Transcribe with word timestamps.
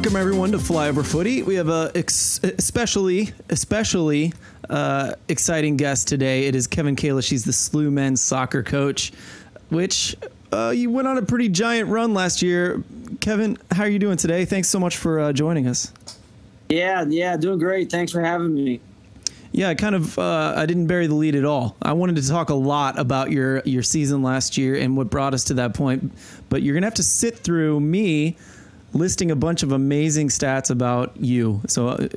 Welcome 0.00 0.16
everyone 0.16 0.50
to 0.52 0.56
Flyover 0.56 1.04
Footy. 1.04 1.42
We 1.42 1.56
have 1.56 1.68
a 1.68 1.92
ex- 1.94 2.40
especially 2.42 3.34
especially 3.50 4.32
uh, 4.70 5.12
exciting 5.28 5.76
guest 5.76 6.08
today. 6.08 6.46
It 6.46 6.54
is 6.54 6.66
Kevin 6.66 6.96
Kalish. 6.96 7.28
He's 7.28 7.44
the 7.44 7.52
SLU 7.52 7.92
men's 7.92 8.22
soccer 8.22 8.62
coach, 8.62 9.12
which 9.68 10.16
uh, 10.52 10.72
you 10.74 10.88
went 10.88 11.06
on 11.06 11.18
a 11.18 11.22
pretty 11.22 11.50
giant 11.50 11.90
run 11.90 12.14
last 12.14 12.40
year. 12.40 12.82
Kevin, 13.20 13.58
how 13.72 13.82
are 13.82 13.90
you 13.90 13.98
doing 13.98 14.16
today? 14.16 14.46
Thanks 14.46 14.70
so 14.70 14.80
much 14.80 14.96
for 14.96 15.20
uh, 15.20 15.32
joining 15.34 15.66
us. 15.66 15.92
Yeah, 16.70 17.04
yeah, 17.06 17.36
doing 17.36 17.58
great. 17.58 17.90
Thanks 17.90 18.10
for 18.10 18.22
having 18.22 18.54
me. 18.54 18.80
Yeah, 19.52 19.68
I 19.68 19.74
kind 19.74 19.94
of. 19.94 20.18
Uh, 20.18 20.54
I 20.56 20.64
didn't 20.64 20.86
bury 20.86 21.08
the 21.08 21.14
lead 21.14 21.34
at 21.34 21.44
all. 21.44 21.76
I 21.82 21.92
wanted 21.92 22.16
to 22.16 22.26
talk 22.26 22.48
a 22.48 22.54
lot 22.54 22.98
about 22.98 23.32
your 23.32 23.60
your 23.66 23.82
season 23.82 24.22
last 24.22 24.56
year 24.56 24.76
and 24.76 24.96
what 24.96 25.10
brought 25.10 25.34
us 25.34 25.44
to 25.44 25.54
that 25.54 25.74
point. 25.74 26.10
But 26.48 26.62
you're 26.62 26.72
gonna 26.72 26.86
have 26.86 26.94
to 26.94 27.02
sit 27.02 27.36
through 27.36 27.80
me 27.80 28.38
listing 28.92 29.30
a 29.30 29.36
bunch 29.36 29.62
of 29.62 29.72
amazing 29.72 30.28
stats 30.28 30.70
about 30.70 31.16
you. 31.16 31.60
So 31.66 31.88
uh, 31.88 32.08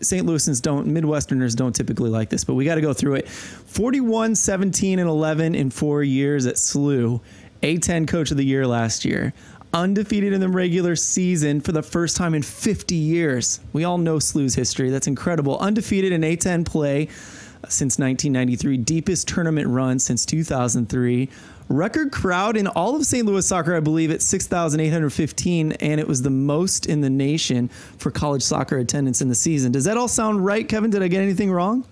St. 0.00 0.26
Louisans 0.26 0.62
don't 0.62 0.86
Midwesterners 0.86 1.56
don't 1.56 1.74
typically 1.74 2.10
like 2.10 2.30
this, 2.30 2.44
but 2.44 2.54
we 2.54 2.64
got 2.64 2.76
to 2.76 2.80
go 2.80 2.92
through 2.92 3.14
it. 3.14 3.28
41, 3.28 4.34
17 4.34 4.98
and 4.98 5.08
11 5.08 5.54
in 5.54 5.70
4 5.70 6.02
years 6.02 6.46
at 6.46 6.56
SLU. 6.56 7.20
A10 7.62 8.06
coach 8.06 8.30
of 8.30 8.36
the 8.36 8.44
year 8.44 8.66
last 8.66 9.04
year. 9.04 9.32
Undefeated 9.72 10.32
in 10.32 10.40
the 10.40 10.48
regular 10.48 10.94
season 10.94 11.60
for 11.60 11.72
the 11.72 11.82
first 11.82 12.16
time 12.16 12.34
in 12.34 12.42
50 12.42 12.94
years. 12.94 13.60
We 13.72 13.84
all 13.84 13.98
know 13.98 14.18
SLU's 14.18 14.54
history. 14.54 14.90
That's 14.90 15.06
incredible. 15.06 15.58
Undefeated 15.58 16.12
in 16.12 16.20
A10 16.20 16.64
play 16.64 17.08
since 17.68 17.98
1993. 17.98 18.76
Deepest 18.78 19.26
tournament 19.26 19.68
run 19.68 19.98
since 19.98 20.24
2003 20.24 21.28
record 21.68 22.12
crowd 22.12 22.56
in 22.56 22.66
all 22.66 22.96
of 22.96 23.04
St. 23.04 23.26
Louis 23.26 23.46
soccer, 23.46 23.74
I 23.74 23.80
believe, 23.80 24.10
at 24.10 24.22
6,815, 24.22 25.72
and 25.72 26.00
it 26.00 26.06
was 26.06 26.22
the 26.22 26.30
most 26.30 26.86
in 26.86 27.00
the 27.00 27.10
nation 27.10 27.68
for 27.98 28.10
college 28.10 28.42
soccer 28.42 28.78
attendance 28.78 29.20
in 29.20 29.28
the 29.28 29.34
season. 29.34 29.72
Does 29.72 29.84
that 29.84 29.96
all 29.96 30.08
sound 30.08 30.44
right, 30.44 30.68
Kevin? 30.68 30.90
Did 30.90 31.02
I 31.02 31.08
get 31.08 31.22
anything 31.22 31.50
wrong? 31.50 31.84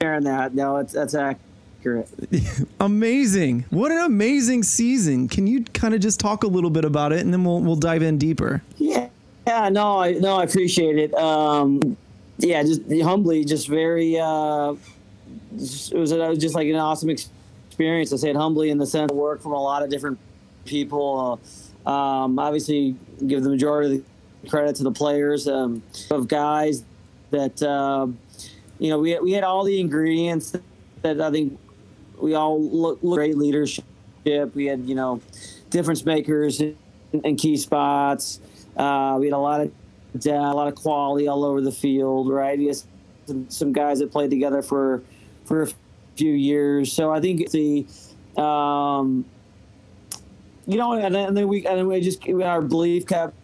Aaron, 0.00 0.24
that 0.24 0.54
no, 0.54 0.78
it's 0.78 0.92
that's 0.92 1.14
accurate. 1.14 2.08
amazing! 2.80 3.64
What 3.70 3.90
an 3.90 3.98
amazing 3.98 4.62
season! 4.64 5.28
Can 5.28 5.46
you 5.46 5.64
kind 5.64 5.94
of 5.94 6.00
just 6.00 6.20
talk 6.20 6.44
a 6.44 6.46
little 6.46 6.70
bit 6.70 6.84
about 6.84 7.12
it, 7.12 7.20
and 7.20 7.32
then 7.32 7.44
we'll 7.44 7.60
we'll 7.60 7.76
dive 7.76 8.02
in 8.02 8.18
deeper? 8.18 8.62
Yeah, 8.76 9.08
yeah, 9.46 9.68
no, 9.70 10.00
I 10.00 10.12
no, 10.12 10.36
I 10.36 10.44
appreciate 10.44 10.98
it. 10.98 11.14
Um, 11.14 11.96
yeah, 12.38 12.62
just 12.62 12.82
humbly, 13.02 13.44
just 13.44 13.68
very. 13.68 14.18
Uh, 14.18 14.74
it 15.52 15.94
was, 15.94 16.12
it 16.12 16.18
was 16.18 16.38
just 16.38 16.54
like 16.54 16.68
an 16.68 16.74
awesome 16.74 17.10
experience 17.10 17.43
experience. 17.74 18.12
I 18.12 18.16
say 18.16 18.30
it 18.30 18.36
humbly 18.36 18.70
in 18.70 18.78
the 18.78 18.86
sense 18.86 19.10
of 19.10 19.16
work 19.16 19.42
from 19.42 19.50
a 19.50 19.60
lot 19.60 19.82
of 19.82 19.90
different 19.90 20.16
people. 20.64 21.40
Uh, 21.84 21.90
um, 21.90 22.38
obviously, 22.38 22.94
give 23.26 23.42
the 23.42 23.50
majority 23.50 23.96
of 23.96 24.04
the 24.42 24.48
credit 24.48 24.76
to 24.76 24.84
the 24.84 24.92
players 24.92 25.48
um, 25.48 25.82
of 26.12 26.28
guys 26.28 26.84
that 27.32 27.60
uh, 27.64 28.06
you 28.78 28.90
know 28.90 29.00
we 29.00 29.18
we 29.18 29.32
had 29.32 29.42
all 29.42 29.64
the 29.64 29.80
ingredients 29.80 30.56
that 31.02 31.20
I 31.20 31.32
think 31.32 31.58
we 32.20 32.34
all 32.34 32.62
look, 32.62 33.00
look 33.02 33.16
great 33.16 33.36
leadership. 33.36 33.84
We 34.54 34.66
had 34.66 34.88
you 34.88 34.94
know 34.94 35.20
difference 35.70 36.04
makers 36.04 36.60
in, 36.60 36.76
in 37.24 37.34
key 37.34 37.56
spots. 37.56 38.38
Uh, 38.76 39.16
we 39.18 39.26
had 39.26 39.34
a 39.34 39.38
lot 39.38 39.62
of 39.62 39.72
a 40.24 40.30
lot 40.30 40.68
of 40.68 40.76
quality 40.76 41.26
all 41.26 41.44
over 41.44 41.60
the 41.60 41.72
field. 41.72 42.30
Right, 42.30 42.56
some, 43.26 43.50
some 43.50 43.72
guys 43.72 43.98
that 43.98 44.12
played 44.12 44.30
together 44.30 44.62
for 44.62 45.02
for 45.44 45.68
few 46.16 46.32
years. 46.32 46.92
So 46.92 47.12
I 47.12 47.20
think 47.20 47.50
the, 47.50 47.86
um, 48.40 49.24
you 50.66 50.78
know, 50.78 50.92
and 50.92 51.14
then, 51.14 51.28
and 51.28 51.36
then 51.36 51.48
we 51.48 51.66
and 51.66 51.78
then 51.78 51.86
we 51.86 52.00
just 52.00 52.26
our 52.28 52.62
belief 52.62 53.06
kept 53.06 53.34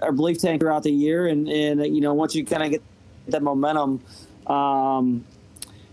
our 0.00 0.12
belief 0.12 0.38
tank 0.38 0.60
throughout 0.60 0.82
the 0.82 0.90
year, 0.90 1.26
and 1.26 1.48
and 1.48 1.94
you 1.94 2.00
know 2.00 2.14
once 2.14 2.34
you 2.34 2.44
kind 2.44 2.62
of 2.62 2.70
get 2.70 2.82
that 3.28 3.42
momentum, 3.42 4.00
um, 4.46 5.24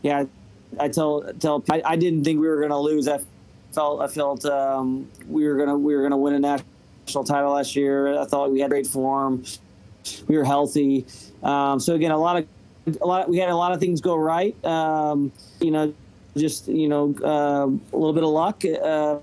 yeah, 0.01 0.25
I 0.79 0.89
tell 0.89 1.21
tell 1.39 1.63
I, 1.69 1.81
I 1.85 1.95
didn't 1.95 2.23
think 2.23 2.39
we 2.39 2.47
were 2.47 2.57
going 2.57 2.69
to 2.69 2.77
lose. 2.77 3.07
I 3.07 3.19
felt 3.71 4.01
I 4.01 4.07
felt 4.07 4.45
um, 4.45 5.09
we 5.27 5.47
were 5.47 5.55
gonna 5.55 5.77
we 5.77 5.95
were 5.95 6.03
gonna 6.03 6.17
win 6.17 6.33
a 6.35 6.39
national 6.39 7.23
title 7.23 7.53
last 7.53 7.75
year. 7.75 8.19
I 8.19 8.25
thought 8.25 8.51
we 8.51 8.59
had 8.59 8.69
great 8.69 8.87
form. 8.87 9.43
We 10.27 10.37
were 10.37 10.45
healthy. 10.45 11.05
Um, 11.43 11.79
so 11.79 11.95
again, 11.95 12.11
a 12.11 12.17
lot 12.17 12.37
of 12.37 12.47
a 13.01 13.05
lot. 13.05 13.29
We 13.29 13.37
had 13.37 13.49
a 13.49 13.55
lot 13.55 13.71
of 13.71 13.79
things 13.79 14.01
go 14.01 14.15
right. 14.15 14.55
Um, 14.65 15.31
you 15.61 15.71
know, 15.71 15.93
just 16.37 16.67
you 16.67 16.87
know 16.87 17.15
uh, 17.23 17.67
a 17.67 17.97
little 17.97 18.13
bit 18.13 18.23
of 18.23 18.29
luck 18.29 18.63
uh, 18.65 19.17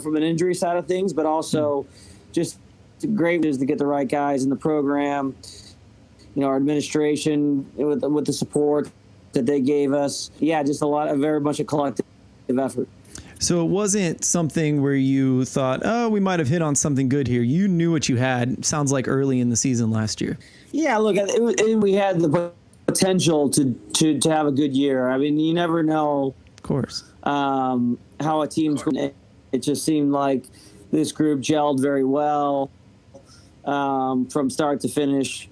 from 0.00 0.16
an 0.16 0.22
injury 0.22 0.54
side 0.54 0.76
of 0.76 0.86
things, 0.86 1.12
but 1.12 1.26
also 1.26 1.86
just 2.32 2.58
great 3.14 3.44
is 3.44 3.58
to 3.58 3.66
get 3.66 3.78
the 3.78 3.86
right 3.86 4.08
guys 4.08 4.44
in 4.44 4.50
the 4.50 4.56
program. 4.56 5.34
You 6.34 6.42
know, 6.42 6.48
our 6.48 6.56
administration 6.56 7.70
with 7.76 8.02
with 8.02 8.26
the 8.26 8.32
support 8.32 8.90
that 9.32 9.46
they 9.46 9.60
gave 9.60 9.92
us. 9.92 10.30
Yeah, 10.38 10.62
just 10.62 10.82
a 10.82 10.86
lot 10.86 11.08
of 11.08 11.18
very 11.18 11.40
much 11.40 11.60
a 11.60 11.64
collective 11.64 12.06
effort. 12.58 12.88
So 13.38 13.64
it 13.64 13.68
wasn't 13.68 14.24
something 14.24 14.82
where 14.82 14.94
you 14.94 15.44
thought, 15.44 15.80
oh, 15.84 16.08
we 16.08 16.20
might 16.20 16.38
have 16.38 16.46
hit 16.46 16.62
on 16.62 16.76
something 16.76 17.08
good 17.08 17.26
here. 17.26 17.42
You 17.42 17.66
knew 17.66 17.90
what 17.90 18.08
you 18.08 18.16
had. 18.16 18.64
Sounds 18.64 18.92
like 18.92 19.08
early 19.08 19.40
in 19.40 19.50
the 19.50 19.56
season 19.56 19.90
last 19.90 20.20
year. 20.20 20.38
Yeah, 20.70 20.96
look, 20.98 21.16
it, 21.16 21.28
it, 21.58 21.78
we 21.78 21.94
had 21.94 22.20
the 22.20 22.52
potential 22.86 23.50
to, 23.50 23.74
to 23.94 24.18
to 24.20 24.30
have 24.30 24.46
a 24.46 24.52
good 24.52 24.76
year. 24.76 25.08
I 25.08 25.18
mean, 25.18 25.38
you 25.38 25.54
never 25.54 25.82
know 25.82 26.34
of 26.62 26.68
course. 26.68 27.04
Um, 27.24 27.98
how 28.20 28.42
a 28.42 28.48
team's 28.48 28.82
going 28.82 29.12
it 29.50 29.62
just 29.62 29.84
seemed 29.84 30.12
like 30.12 30.44
this 30.92 31.10
group 31.10 31.40
gelled 31.40 31.80
very 31.80 32.04
well 32.04 32.70
um, 33.64 34.26
from 34.28 34.48
start 34.48 34.80
to 34.80 34.88
finish. 34.88 35.48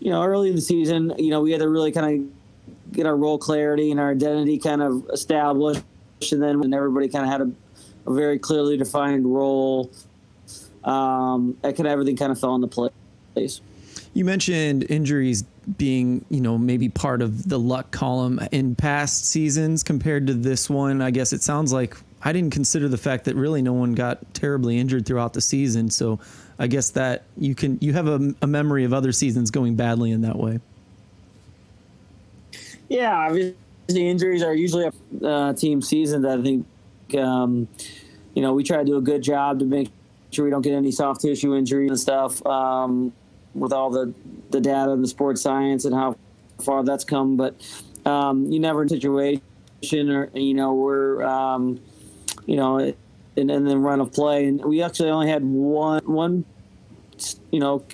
You 0.00 0.10
know, 0.10 0.22
early 0.22 0.50
in 0.50 0.54
the 0.54 0.60
season, 0.60 1.14
you 1.18 1.30
know, 1.30 1.40
we 1.40 1.50
had 1.50 1.60
to 1.60 1.68
really 1.68 1.92
kind 1.92 2.20
of 2.20 2.92
get 2.92 3.06
our 3.06 3.16
role 3.16 3.38
clarity 3.38 3.90
and 3.90 3.98
our 3.98 4.10
identity 4.10 4.58
kind 4.58 4.82
of 4.82 5.08
established, 5.10 5.82
and 6.30 6.42
then 6.42 6.60
when 6.60 6.74
everybody 6.74 7.08
kind 7.08 7.24
of 7.24 7.30
had 7.30 7.40
a, 7.40 8.10
a 8.10 8.14
very 8.14 8.38
clearly 8.38 8.76
defined 8.76 9.26
role, 9.26 9.90
um, 10.84 11.56
that 11.62 11.76
kind 11.76 11.86
of 11.86 11.92
everything 11.92 12.16
kind 12.16 12.32
of 12.32 12.38
fell 12.38 12.54
into 12.54 12.92
place. 13.34 13.60
You 14.12 14.24
mentioned 14.24 14.86
injuries 14.90 15.44
being, 15.76 16.24
you 16.30 16.40
know, 16.40 16.58
maybe 16.58 16.88
part 16.88 17.22
of 17.22 17.48
the 17.48 17.58
luck 17.58 17.90
column 17.90 18.40
in 18.52 18.74
past 18.74 19.26
seasons 19.26 19.82
compared 19.82 20.26
to 20.26 20.34
this 20.34 20.70
one. 20.70 21.02
I 21.02 21.10
guess 21.10 21.32
it 21.32 21.42
sounds 21.42 21.72
like 21.72 21.96
I 22.22 22.32
didn't 22.32 22.52
consider 22.52 22.88
the 22.88 22.98
fact 22.98 23.24
that 23.26 23.36
really 23.36 23.62
no 23.62 23.72
one 23.72 23.94
got 23.94 24.34
terribly 24.34 24.78
injured 24.78 25.06
throughout 25.06 25.32
the 25.32 25.40
season. 25.40 25.90
So 25.90 26.18
I 26.58 26.66
guess 26.66 26.90
that 26.90 27.24
you 27.36 27.54
can 27.54 27.78
you 27.80 27.92
have 27.92 28.06
a, 28.06 28.34
a 28.42 28.46
memory 28.46 28.84
of 28.84 28.92
other 28.92 29.12
seasons 29.12 29.50
going 29.50 29.76
badly 29.76 30.10
in 30.10 30.22
that 30.22 30.36
way. 30.36 30.60
Yeah, 32.88 33.16
obviously 33.16 33.54
injuries 33.88 34.42
are 34.42 34.54
usually 34.54 34.90
a 35.22 35.26
uh, 35.26 35.52
team 35.54 35.80
season. 35.80 36.22
That 36.22 36.40
I 36.40 36.42
think, 36.42 36.66
um, 37.16 37.68
you 38.34 38.42
know, 38.42 38.52
we 38.52 38.64
try 38.64 38.78
to 38.78 38.84
do 38.84 38.96
a 38.96 39.00
good 39.00 39.22
job 39.22 39.60
to 39.60 39.64
make 39.64 39.90
sure 40.30 40.44
we 40.44 40.50
don't 40.50 40.62
get 40.62 40.74
any 40.74 40.90
soft 40.90 41.20
tissue 41.20 41.54
injuries 41.54 41.90
and 41.90 41.98
stuff. 41.98 42.44
Um, 42.44 43.12
with 43.54 43.72
all 43.72 43.90
the, 43.90 44.14
the 44.50 44.60
data 44.60 44.92
and 44.92 45.02
the 45.02 45.08
sports 45.08 45.42
science 45.42 45.84
and 45.84 45.94
how 45.94 46.16
far 46.62 46.84
that's 46.84 47.04
come. 47.04 47.36
But 47.36 47.54
um, 48.04 48.46
you 48.46 48.60
never 48.60 48.82
in 48.82 48.88
situation 48.88 49.42
or, 50.10 50.30
you 50.34 50.54
know, 50.54 50.74
we're, 50.74 51.22
um, 51.22 51.80
you 52.46 52.56
know, 52.56 52.78
and, 52.78 53.50
and 53.50 53.66
then 53.66 53.82
run 53.82 54.00
of 54.00 54.12
play. 54.12 54.46
And 54.46 54.64
we 54.64 54.82
actually 54.82 55.10
only 55.10 55.28
had 55.28 55.44
one, 55.44 56.02
one, 56.04 56.44
you 57.50 57.60
know, 57.60 57.84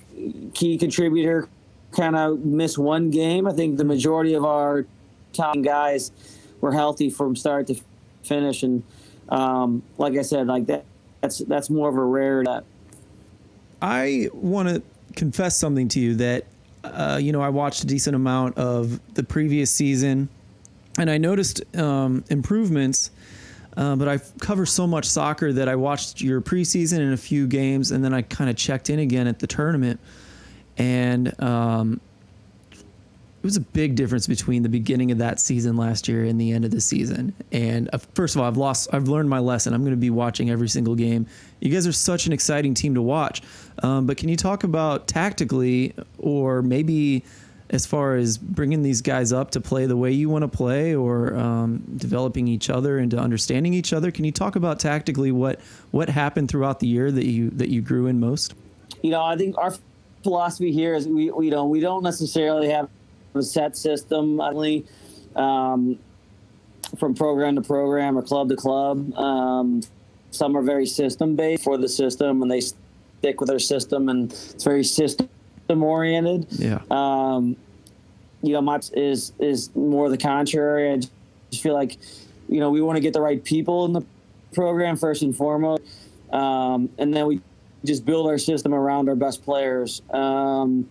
key 0.54 0.78
contributor 0.78 1.48
kind 1.92 2.16
of 2.16 2.44
miss 2.44 2.76
one 2.76 3.10
game. 3.10 3.46
I 3.46 3.52
think 3.52 3.78
the 3.78 3.84
majority 3.84 4.34
of 4.34 4.44
our 4.44 4.86
top 5.32 5.56
guys 5.62 6.10
were 6.60 6.72
healthy 6.72 7.10
from 7.10 7.36
start 7.36 7.66
to 7.68 7.76
finish. 8.22 8.62
And 8.62 8.82
um, 9.28 9.82
like 9.98 10.16
I 10.16 10.22
said, 10.22 10.46
like 10.46 10.66
that, 10.66 10.84
that's, 11.20 11.38
that's 11.38 11.70
more 11.70 11.88
of 11.88 11.96
a 11.96 12.04
rare 12.04 12.44
that 12.44 12.64
I 13.82 14.30
want 14.32 14.68
to 14.68 14.82
confess 15.16 15.56
something 15.56 15.88
to 15.88 16.00
you 16.00 16.14
that 16.16 16.44
uh, 16.84 17.18
you 17.20 17.32
know 17.32 17.40
I 17.40 17.48
watched 17.48 17.82
a 17.82 17.86
decent 17.86 18.14
amount 18.14 18.56
of 18.56 19.00
the 19.14 19.24
previous 19.24 19.70
season, 19.72 20.28
and 20.98 21.10
I 21.10 21.18
noticed 21.18 21.62
um, 21.76 22.24
improvements. 22.30 23.10
Uh, 23.76 23.94
but 23.94 24.08
I 24.08 24.18
cover 24.40 24.64
so 24.64 24.86
much 24.86 25.04
soccer 25.04 25.52
that 25.52 25.68
I 25.68 25.76
watched 25.76 26.22
your 26.22 26.40
preseason 26.40 27.00
and 27.00 27.12
a 27.12 27.18
few 27.18 27.46
games, 27.46 27.90
and 27.90 28.02
then 28.02 28.14
I 28.14 28.22
kind 28.22 28.48
of 28.48 28.56
checked 28.56 28.88
in 28.88 28.98
again 29.00 29.26
at 29.26 29.38
the 29.38 29.46
tournament. 29.46 30.00
And 30.78 31.38
um, 31.42 32.00
was 33.46 33.56
a 33.56 33.60
big 33.60 33.94
difference 33.94 34.26
between 34.26 34.62
the 34.62 34.68
beginning 34.68 35.10
of 35.10 35.18
that 35.18 35.40
season 35.40 35.76
last 35.76 36.08
year 36.08 36.24
and 36.24 36.40
the 36.40 36.52
end 36.52 36.64
of 36.64 36.70
the 36.70 36.80
season. 36.80 37.34
And 37.52 37.88
uh, 37.92 37.98
first 38.14 38.34
of 38.34 38.40
all, 38.40 38.46
I've 38.46 38.56
lost, 38.56 38.88
I've 38.92 39.08
learned 39.08 39.30
my 39.30 39.38
lesson. 39.38 39.72
I'm 39.72 39.82
going 39.82 39.92
to 39.92 39.96
be 39.96 40.10
watching 40.10 40.50
every 40.50 40.68
single 40.68 40.94
game. 40.94 41.26
You 41.60 41.70
guys 41.70 41.86
are 41.86 41.92
such 41.92 42.26
an 42.26 42.32
exciting 42.32 42.74
team 42.74 42.94
to 42.94 43.02
watch. 43.02 43.42
Um, 43.82 44.06
but 44.06 44.18
can 44.18 44.28
you 44.28 44.36
talk 44.36 44.64
about 44.64 45.08
tactically, 45.08 45.94
or 46.18 46.60
maybe 46.60 47.24
as 47.70 47.86
far 47.86 48.16
as 48.16 48.36
bringing 48.38 48.82
these 48.82 49.00
guys 49.00 49.32
up 49.32 49.50
to 49.52 49.60
play 49.60 49.86
the 49.86 49.96
way 49.96 50.12
you 50.12 50.28
want 50.28 50.42
to 50.42 50.48
play, 50.48 50.94
or 50.94 51.34
um, 51.34 51.82
developing 51.96 52.46
each 52.46 52.68
other 52.68 52.98
into 52.98 53.18
understanding 53.18 53.72
each 53.72 53.92
other? 53.92 54.10
Can 54.10 54.24
you 54.24 54.32
talk 54.32 54.56
about 54.56 54.78
tactically 54.78 55.32
what 55.32 55.60
what 55.90 56.08
happened 56.08 56.48
throughout 56.48 56.78
the 56.80 56.86
year 56.86 57.10
that 57.10 57.26
you 57.26 57.50
that 57.50 57.68
you 57.68 57.80
grew 57.80 58.06
in 58.06 58.20
most? 58.20 58.54
you 59.02 59.10
know, 59.10 59.22
I 59.22 59.36
think 59.36 59.56
our 59.58 59.72
philosophy 60.22 60.72
here 60.72 60.94
is 60.94 61.06
we, 61.06 61.30
we 61.30 61.50
know 61.50 61.66
we 61.66 61.80
don't 61.80 62.02
necessarily 62.02 62.68
have 62.70 62.88
a 63.38 63.42
set 63.42 63.76
system. 63.76 64.40
Only 64.40 64.86
um, 65.34 65.98
from 66.98 67.14
program 67.14 67.56
to 67.56 67.62
program 67.62 68.16
or 68.16 68.22
club 68.22 68.48
to 68.48 68.56
club. 68.56 69.14
Um, 69.16 69.82
some 70.30 70.56
are 70.56 70.62
very 70.62 70.86
system 70.86 71.36
based 71.36 71.64
for 71.64 71.78
the 71.78 71.88
system, 71.88 72.42
and 72.42 72.50
they 72.50 72.60
stick 72.60 73.40
with 73.40 73.48
their 73.48 73.58
system, 73.58 74.08
and 74.08 74.32
it's 74.32 74.64
very 74.64 74.84
system 74.84 75.28
oriented. 75.68 76.46
Yeah. 76.50 76.80
Um, 76.90 77.56
you 78.42 78.52
know, 78.52 78.60
my 78.60 78.80
is 78.92 79.32
is 79.38 79.74
more 79.74 80.08
the 80.08 80.18
contrary. 80.18 80.92
I 80.92 80.96
just 80.96 81.62
feel 81.62 81.74
like, 81.74 81.96
you 82.48 82.60
know, 82.60 82.70
we 82.70 82.80
want 82.80 82.96
to 82.96 83.00
get 83.00 83.12
the 83.12 83.20
right 83.20 83.42
people 83.42 83.84
in 83.86 83.92
the 83.92 84.02
program 84.52 84.96
first 84.96 85.22
and 85.22 85.34
foremost, 85.34 85.82
um, 86.32 86.90
and 86.98 87.14
then 87.14 87.26
we 87.26 87.40
just 87.84 88.04
build 88.04 88.28
our 88.28 88.38
system 88.38 88.74
around 88.74 89.08
our 89.08 89.16
best 89.16 89.44
players. 89.44 90.02
Um, 90.10 90.88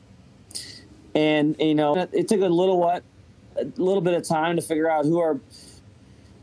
and 1.16 1.56
you 1.60 1.74
know, 1.74 2.08
it 2.12 2.28
took 2.28 2.42
a 2.42 2.48
little 2.48 2.78
what, 2.78 3.04
a 3.58 3.64
little 3.78 4.02
bit 4.02 4.14
of 4.14 4.28
time 4.28 4.58
to 4.58 4.62
figure 4.62 4.90
out 4.90 5.06
who 5.06 5.20
are 5.20 5.40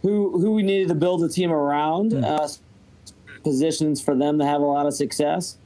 who 0.00 0.40
who 0.40 0.52
we 0.52 0.62
needed 0.62 0.88
to 0.88 0.94
build 0.94 1.20
the 1.20 1.28
team 1.28 1.52
around. 1.52 2.12
Mm. 2.12 2.24
Uh, 2.24 2.48
positions 3.42 4.00
for 4.00 4.14
them 4.14 4.38
to 4.38 4.46
have 4.46 4.60
a 4.60 4.64
lot 4.64 4.86
of 4.86 4.94
success 4.94 5.56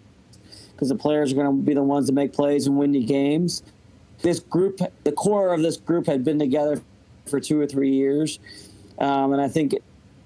because 0.73 0.88
the 0.88 0.94
players 0.94 1.32
are 1.32 1.35
going 1.35 1.47
to 1.47 1.62
be 1.62 1.75
the 1.75 1.82
ones 1.82 2.06
to 2.06 2.12
make 2.12 2.32
plays 2.32 2.67
and 2.67 2.76
win 2.76 2.93
the 2.93 3.05
games. 3.05 3.62
This 4.23 4.41
group, 4.41 4.81
the 5.05 5.12
core 5.12 5.53
of 5.53 5.62
this 5.62 5.76
group, 5.76 6.06
had 6.06 6.25
been 6.25 6.38
together 6.38 6.81
for 7.26 7.41
two 7.41 7.61
or 7.61 7.67
three 7.67 7.93
years, 7.93 8.38
um, 8.99 9.32
and 9.32 9.43
I 9.43 9.49
think, 9.49 9.75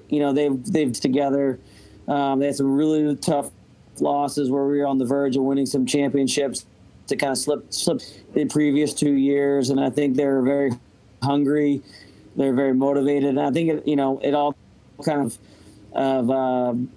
you 0.09 0.21
know, 0.21 0.33
they've 0.33 0.65
they've 0.65 0.93
together. 0.93 1.59
Um, 2.07 2.41
they 2.41 2.47
had 2.47 2.57
some 2.57 2.75
really 2.75 3.15
tough 3.17 3.51
losses 4.01 4.51
where 4.51 4.65
we 4.65 4.79
were 4.79 4.87
on 4.87 4.99
the 4.99 5.05
verge 5.05 5.37
of 5.37 5.43
winning 5.43 5.67
some 5.67 5.87
championships 5.87 6.67
to 7.11 7.17
kind 7.17 7.33
of 7.33 7.39
slip 7.39 7.73
slip 7.73 8.01
the 8.33 8.47
previous 8.47 8.95
two 8.95 9.13
years, 9.13 9.71
and 9.71 9.79
I 9.79 9.91
think 9.91 10.17
they're 10.17 10.43
very 10.43 10.73
hungry, 11.23 11.83
they're 12.37 12.55
very 12.55 12.75
motivated, 12.75 13.31
and 13.31 13.41
I 13.41 13.51
think 13.51 13.71
it, 13.71 13.89
you 13.89 13.97
know 13.97 14.19
it 14.23 14.35
all 14.35 14.57
kind 15.05 15.21
of 15.21 15.39
of 15.93 16.31
um, 16.31 16.91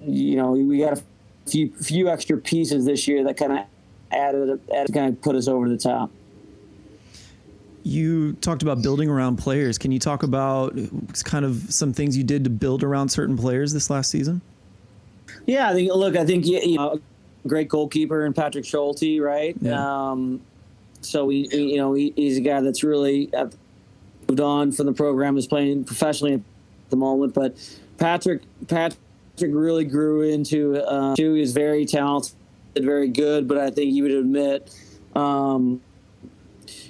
you 0.00 0.36
know 0.36 0.52
we 0.52 0.78
got 0.78 0.94
a 0.94 1.02
few 1.46 1.72
few 1.74 2.08
extra 2.08 2.38
pieces 2.38 2.84
this 2.84 3.06
year 3.06 3.24
that 3.24 3.36
kind 3.36 3.52
of 3.52 3.66
added, 4.12 4.60
added 4.74 4.94
kind 4.94 5.12
of 5.12 5.20
put 5.20 5.36
us 5.36 5.48
over 5.48 5.68
the 5.68 5.76
top. 5.78 6.10
You 7.82 8.32
talked 8.34 8.62
about 8.62 8.82
building 8.82 9.08
around 9.08 9.36
players. 9.36 9.78
Can 9.78 9.92
you 9.92 10.00
talk 10.00 10.24
about 10.24 10.76
kind 11.24 11.44
of 11.44 11.72
some 11.72 11.92
things 11.92 12.16
you 12.16 12.24
did 12.24 12.42
to 12.42 12.50
build 12.50 12.82
around 12.82 13.10
certain 13.10 13.36
players 13.36 13.72
this 13.72 13.90
last 13.90 14.10
season? 14.10 14.40
Yeah, 15.46 15.70
I 15.70 15.72
think. 15.72 15.92
Look, 15.92 16.16
I 16.16 16.24
think 16.24 16.46
you 16.46 16.76
know, 16.76 17.00
great 17.46 17.68
goalkeeper 17.68 18.24
and 18.24 18.34
Patrick 18.34 18.64
Schulte, 18.64 19.20
right? 19.20 19.56
Yeah. 19.60 20.10
Um, 20.10 20.40
so 21.00 21.26
we, 21.26 21.48
you 21.48 21.76
know, 21.76 21.94
he, 21.94 22.12
he's 22.16 22.38
a 22.38 22.40
guy 22.40 22.60
that's 22.60 22.82
really 22.82 23.30
moved 24.28 24.40
on 24.40 24.72
from 24.72 24.86
the 24.86 24.92
program, 24.92 25.36
is 25.36 25.46
playing 25.46 25.84
professionally 25.84 26.34
at 26.34 26.40
the 26.90 26.96
moment. 26.96 27.34
But 27.34 27.56
Patrick, 27.98 28.42
Patrick 28.68 28.98
really 29.40 29.84
grew 29.84 30.22
into. 30.22 30.76
Uh, 30.76 31.14
he 31.16 31.24
was 31.26 31.52
very 31.52 31.86
talented, 31.86 32.34
very 32.76 33.08
good, 33.08 33.46
but 33.46 33.58
I 33.58 33.70
think 33.70 33.92
he 33.92 34.02
would 34.02 34.10
admit, 34.10 34.74
um, 35.14 35.80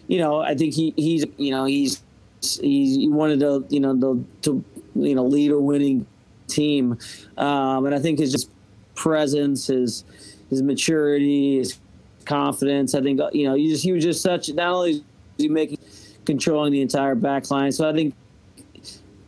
you 0.09 0.19
know, 0.19 0.41
I 0.41 0.55
think 0.55 0.75
he 0.75 0.95
he's 0.97 1.25
you 1.37 1.51
know 1.51 1.65
he's 1.65 2.03
he's 2.41 2.97
he 2.97 3.09
wanted 3.09 3.41
to 3.41 3.65
you 3.69 3.81
know 3.81 3.95
to, 3.95 4.27
to 4.43 4.65
you 4.95 5.15
know 5.15 5.27
lead 5.27 5.51
a 5.51 5.59
winning 5.61 6.07
team, 6.47 6.99
um, 7.37 7.87
and 7.87 7.95
I 7.95 7.99
think 7.99 8.19
his 8.19 8.33
just 8.33 8.51
presence, 8.95 9.67
his 9.67 10.05
his 10.51 10.63
maturity, 10.63 11.59
his 11.59 11.79
confidence. 12.25 12.95
I 12.95 13.03
think 13.03 13.21
you 13.33 13.49
know 13.49 13.55
he 13.55 13.69
just 13.71 13.85
he 13.85 13.93
was 13.93 14.05
just 14.05 14.23
such 14.23 14.53
not 14.53 14.73
only 14.73 15.05
he 15.39 15.49
making 15.49 15.79
controlling 16.25 16.73
the 16.73 16.83
entire 16.83 17.15
back 17.15 17.51
line. 17.51 17.73
So 17.73 17.89
I 17.89 17.93
think 17.93 18.15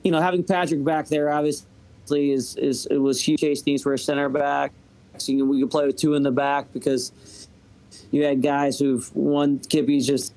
you 0.03 0.11
know 0.11 0.20
having 0.20 0.44
Patrick 0.44 0.85
back 0.85 1.09
there 1.09 1.31
obviously 1.32 2.32
is 2.32 2.56
is 2.56 2.87
it 2.87 2.99
was 2.99 3.23
huge. 3.23 3.41
Chase 3.41 3.65
needs 3.67 3.82
for 3.82 3.94
a 3.94 3.99
center 3.99 4.29
back. 4.29 4.73
So 5.19 5.32
you 5.32 5.47
we 5.47 5.61
could 5.61 5.70
play 5.70 5.87
with 5.87 5.97
two 5.97 6.15
in 6.15 6.23
the 6.23 6.31
back 6.31 6.73
because 6.73 7.49
you 8.11 8.25
had 8.25 8.43
guys 8.43 8.79
who've 8.79 9.15
one 9.15 9.59
Kippy's 9.59 10.06
just 10.06 10.35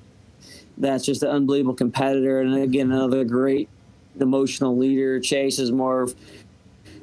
that's 0.78 1.04
just 1.04 1.22
an 1.22 1.28
unbelievable 1.28 1.74
competitor, 1.74 2.40
and 2.40 2.54
again 2.54 2.90
another 2.90 3.24
great 3.24 3.68
emotional 4.20 4.76
leader. 4.76 5.20
Chase 5.20 5.58
is 5.58 5.70
more, 5.70 6.08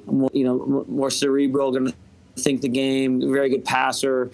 more 0.06 0.30
you 0.34 0.44
know, 0.44 0.86
more 0.88 1.10
cerebral, 1.10 1.72
going 1.72 1.88
to 1.88 1.94
think 2.40 2.62
the 2.62 2.70
game, 2.70 3.32
very 3.32 3.50
good 3.50 3.66
passer, 3.66 4.32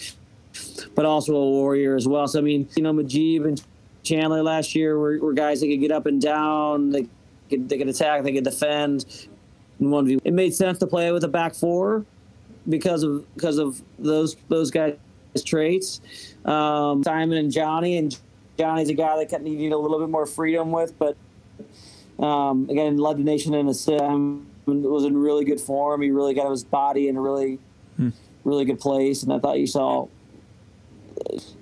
but 0.95 1.05
also 1.05 1.35
a 1.35 1.49
warrior 1.49 1.95
as 1.95 2.07
well. 2.07 2.27
So 2.27 2.39
I 2.39 2.41
mean, 2.41 2.67
you 2.75 2.83
know, 2.83 2.93
Mujeeb 2.93 3.45
and 3.45 3.61
Chandler 4.03 4.43
last 4.43 4.75
year 4.75 4.97
were, 4.97 5.17
were 5.19 5.33
guys 5.33 5.61
that 5.61 5.67
could 5.67 5.81
get 5.81 5.91
up 5.91 6.05
and 6.05 6.21
down. 6.21 6.91
They 6.91 7.07
could, 7.49 7.67
they 7.67 7.77
could 7.77 7.89
attack, 7.89 8.23
they 8.23 8.33
could 8.33 8.43
defend. 8.43 9.27
One 9.77 10.05
view, 10.05 10.21
it 10.23 10.33
made 10.33 10.53
sense 10.53 10.79
to 10.79 10.87
play 10.87 11.11
with 11.11 11.23
a 11.25 11.27
back 11.27 11.53
four 11.53 12.05
because 12.69 13.03
of 13.03 13.25
because 13.35 13.57
of 13.57 13.81
those 13.99 14.37
those 14.47 14.71
guys' 14.71 14.95
traits. 15.43 15.99
Um, 16.45 17.03
Simon 17.03 17.37
and 17.37 17.51
Johnny, 17.51 17.97
and 17.97 18.17
Johnny's 18.57 18.89
a 18.89 18.93
guy 18.93 19.25
that 19.25 19.41
needed 19.43 19.73
a 19.73 19.77
little 19.77 19.99
bit 19.99 20.09
more 20.09 20.25
freedom 20.25 20.71
with, 20.71 20.97
but 20.97 21.17
um, 22.23 22.69
again, 22.69 22.97
led 22.97 23.17
the 23.17 23.23
nation 23.23 23.53
in 23.53 23.67
assist. 23.67 23.99
Was 24.65 25.03
in 25.03 25.15
really 25.15 25.45
good 25.45 25.61
form. 25.61 26.01
He 26.01 26.09
really 26.09 26.33
got 26.33 26.49
his 26.49 26.63
body 26.63 27.07
in 27.07 27.17
a 27.17 27.21
really 27.21 27.59
hmm. 27.97 28.09
really 28.43 28.65
good 28.65 28.79
place, 28.79 29.23
and 29.23 29.33
I 29.33 29.39
thought 29.39 29.59
you 29.59 29.67
saw 29.67 30.07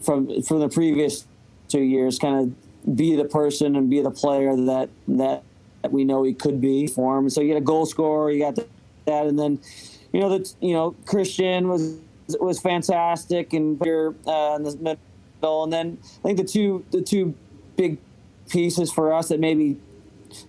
from 0.01 0.41
from 0.43 0.59
the 0.59 0.69
previous 0.69 1.25
two 1.67 1.81
years, 1.81 2.19
kind 2.19 2.39
of 2.39 2.95
be 2.95 3.15
the 3.15 3.25
person 3.25 3.75
and 3.75 3.89
be 3.89 4.01
the 4.01 4.11
player 4.11 4.55
that 4.55 4.89
that, 5.07 5.43
that 5.81 5.91
we 5.91 6.03
know 6.03 6.23
he 6.23 6.33
could 6.33 6.61
be 6.61 6.87
for 6.87 7.17
him. 7.17 7.29
So 7.29 7.41
you 7.41 7.47
get 7.47 7.57
a 7.57 7.61
goal 7.61 7.85
scorer, 7.85 8.31
you 8.31 8.39
got 8.39 8.55
that, 8.55 9.25
and 9.25 9.37
then 9.37 9.59
you 10.11 10.19
know 10.19 10.29
that 10.29 10.53
you 10.59 10.73
know 10.73 10.95
Christian 11.05 11.67
was 11.67 11.97
was 12.39 12.59
fantastic 12.59 13.53
and 13.53 13.81
here 13.83 14.15
uh, 14.27 14.55
in 14.55 14.63
the 14.63 14.97
middle, 15.41 15.63
and 15.63 15.73
then 15.73 15.97
I 16.19 16.21
think 16.23 16.37
the 16.37 16.43
two 16.43 16.85
the 16.91 17.01
two 17.01 17.33
big 17.75 17.97
pieces 18.49 18.91
for 18.91 19.13
us 19.13 19.29
that 19.29 19.39
maybe 19.39 19.77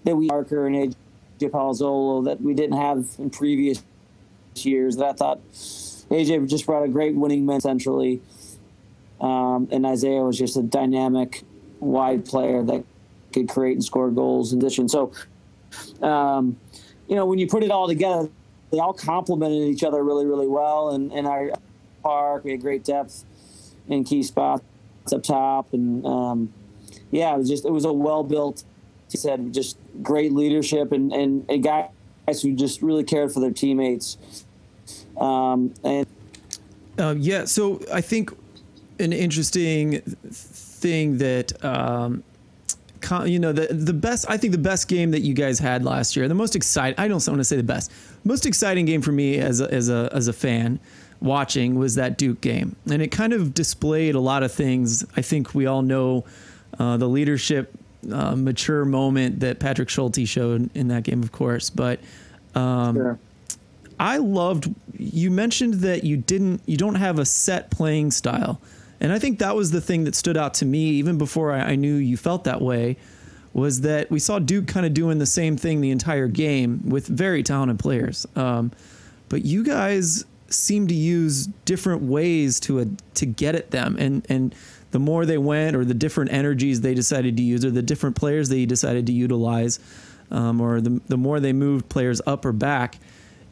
that 0.05 0.17
we 0.17 0.29
Parker 0.29 0.67
and 0.67 0.77
AJ 0.77 1.51
Palazzolo 1.51 2.25
that 2.25 2.41
we 2.41 2.55
didn't 2.55 2.77
have 2.77 3.07
in 3.19 3.31
previous 3.31 3.83
years 4.57 4.97
that 4.97 5.07
I 5.07 5.13
thought 5.13 5.41
AJ 5.53 6.49
just 6.49 6.67
brought 6.67 6.83
a 6.83 6.89
great 6.89 7.15
winning 7.15 7.47
man 7.47 7.61
centrally. 7.61 8.21
Um, 9.21 9.69
and 9.71 9.87
Isaiah 9.87 10.23
was 10.23 10.39
just 10.39 10.57
a 10.57 10.63
dynamic, 10.63 11.43
wide 11.81 12.25
player 12.25 12.63
that 12.63 12.85
could 13.33 13.49
create 13.49 13.73
and 13.73 13.85
score 13.85 14.11
goals 14.11 14.53
in 14.53 14.59
addition. 14.59 14.89
So, 14.89 15.13
um, 16.03 16.57
you 17.09 17.17
know, 17.17 17.27
when 17.27 17.39
you 17.39 17.47
put 17.47 17.63
it 17.63 17.71
all 17.71 17.89
together, 17.89 18.29
they 18.71 18.79
all 18.79 18.93
complemented 18.93 19.69
each 19.69 19.85
other 19.85 20.03
really, 20.03 20.27
really 20.27 20.47
well. 20.47 20.91
And 20.91 21.13
in 21.13 21.27
our 21.27 21.53
park, 22.03 22.45
we 22.45 22.53
had 22.53 22.61
great 22.61 22.85
depth 22.85 23.25
in 23.89 24.05
key 24.05 24.23
spots 24.23 24.65
up 25.13 25.23
top, 25.23 25.73
and 25.73 26.05
um, 26.07 26.53
yeah, 27.11 27.35
it 27.35 27.39
was 27.39 27.49
just 27.49 27.65
it 27.65 27.73
was 27.73 27.85
a 27.85 27.93
well 27.93 28.23
built. 28.23 28.65
He 29.11 29.19
said 29.19 29.53
just 29.53 29.79
great 30.03 30.33
leadership 30.33 30.91
and, 30.91 31.13
and, 31.13 31.45
and 31.49 31.63
guys 31.63 32.43
who 32.43 32.55
just 32.55 32.83
really 32.83 33.05
cared 33.05 33.33
for 33.33 33.41
their 33.41 33.53
teammates. 33.53 34.44
Um, 35.17 35.73
and 35.85 36.07
uh, 36.99 37.15
yeah, 37.19 37.45
so 37.45 37.81
I 37.93 38.01
think 38.01 38.31
an 38.99 39.13
interesting 39.13 40.01
thing 40.01 41.19
that 41.19 41.65
um, 41.65 42.23
you 43.27 43.39
know 43.39 43.53
the 43.53 43.73
the 43.73 43.93
best 43.93 44.27
I 44.29 44.37
think 44.37 44.53
the 44.53 44.59
best 44.59 44.89
game 44.89 45.11
that 45.11 45.21
you 45.21 45.35
guys 45.35 45.59
had 45.59 45.85
last 45.85 46.17
year 46.17 46.29
the 46.29 46.35
most 46.35 46.57
exciting 46.57 46.99
I 46.99 47.09
don't 47.09 47.27
want 47.27 47.39
to 47.39 47.45
say 47.45 47.57
the 47.57 47.63
best 47.63 47.93
most 48.25 48.47
exciting 48.47 48.87
game 48.87 49.03
for 49.03 49.13
me 49.13 49.39
as 49.39 49.61
a, 49.61 49.73
as 49.73 49.89
a 49.91 50.09
as 50.13 50.29
a 50.29 50.33
fan 50.33 50.81
watching 51.21 51.79
was 51.79 51.97
that 51.97 52.19
Duke 52.19 52.41
game 52.41 52.77
and 52.91 53.03
it 53.03 53.09
kind 53.09 53.33
of 53.33 53.55
displayed 53.55 54.15
a 54.15 54.21
lot 54.21 54.43
of 54.43 54.53
things 54.53 55.05
I 55.17 55.23
think 55.23 55.55
we 55.55 55.67
all 55.67 55.83
know 55.83 56.25
uh, 56.79 56.97
the 56.97 57.09
leadership 57.09 57.73
uh, 58.11 58.37
mature 58.37 58.85
moment 58.85 59.41
that 59.41 59.59
Patrick 59.59 59.89
Schulte 59.89 60.27
showed 60.27 60.71
in 60.75 60.89
that 60.89 61.03
game 61.03 61.23
of 61.23 61.33
course 61.33 61.71
but 61.71 62.01
um, 62.55 62.95
sure. 62.95 63.19
I 63.99 64.19
loved 64.19 64.75
you 64.97 65.31
mentioned 65.31 65.75
that 65.75 66.05
you 66.05 66.17
didn't 66.17 66.63
you 66.67 66.77
don't 66.77 66.95
have 66.97 67.19
a 67.19 67.25
set 67.25 67.71
playing 67.71 68.11
style 68.11 68.61
and 69.01 69.13
I 69.13 69.19
think 69.19 69.39
that 69.41 69.57
was 69.57 69.71
the 69.71 69.81
thing 69.81 70.05
that 70.05 70.15
stood 70.15 70.37
out 70.37 70.55
to 70.55 70.65
me 70.65 70.91
even 70.91 71.19
before 71.19 71.53
I, 71.53 71.61
I 71.61 71.75
knew 71.77 71.97
you 71.97 72.17
felt 72.17 72.45
that 72.45 72.61
way 72.61 72.97
was 73.55 73.83
that 73.83 74.11
we 74.11 74.19
saw 74.19 74.39
Duke 74.41 74.67
kind 74.67 74.85
of 74.85 74.93
doing 74.93 75.19
the 75.19 75.27
same 75.27 75.57
thing 75.57 75.81
the 75.81 75.93
entire 75.93 76.27
game 76.27 76.83
with 76.85 77.07
very 77.07 77.43
talented 77.43 77.79
players. 77.79 78.27
Um, 78.35 78.73
but 79.29 79.45
you 79.45 79.65
guys 79.65 80.25
seem 80.49 80.89
to 80.89 80.95
use 80.95 81.47
different 81.65 82.03
ways 82.03 82.61
to 82.61 82.81
a, 82.81 82.87
to 83.15 83.27
get 83.27 83.55
at 83.55 83.71
them, 83.71 83.97
and 83.99 84.27
and 84.29 84.55
the 84.91 84.99
more 84.99 85.25
they 85.25 85.39
went, 85.39 85.77
or 85.77 85.85
the 85.85 85.95
different 85.95 86.33
energies 86.33 86.81
they 86.81 86.95
decided 86.95 87.37
to 87.37 87.43
use, 87.43 87.65
or 87.65 87.71
the 87.71 87.83
different 87.83 88.17
players 88.17 88.49
they 88.49 88.67
decided 88.67 89.07
to 89.07 89.13
utilize, 89.13 89.79
um, 90.31 90.61
or 90.61 90.81
the 90.81 91.01
the 91.09 91.17
more 91.17 91.41
they 91.41 91.53
moved 91.53 91.89
players 91.89 92.21
up 92.27 92.45
or 92.45 92.53
back, 92.53 92.99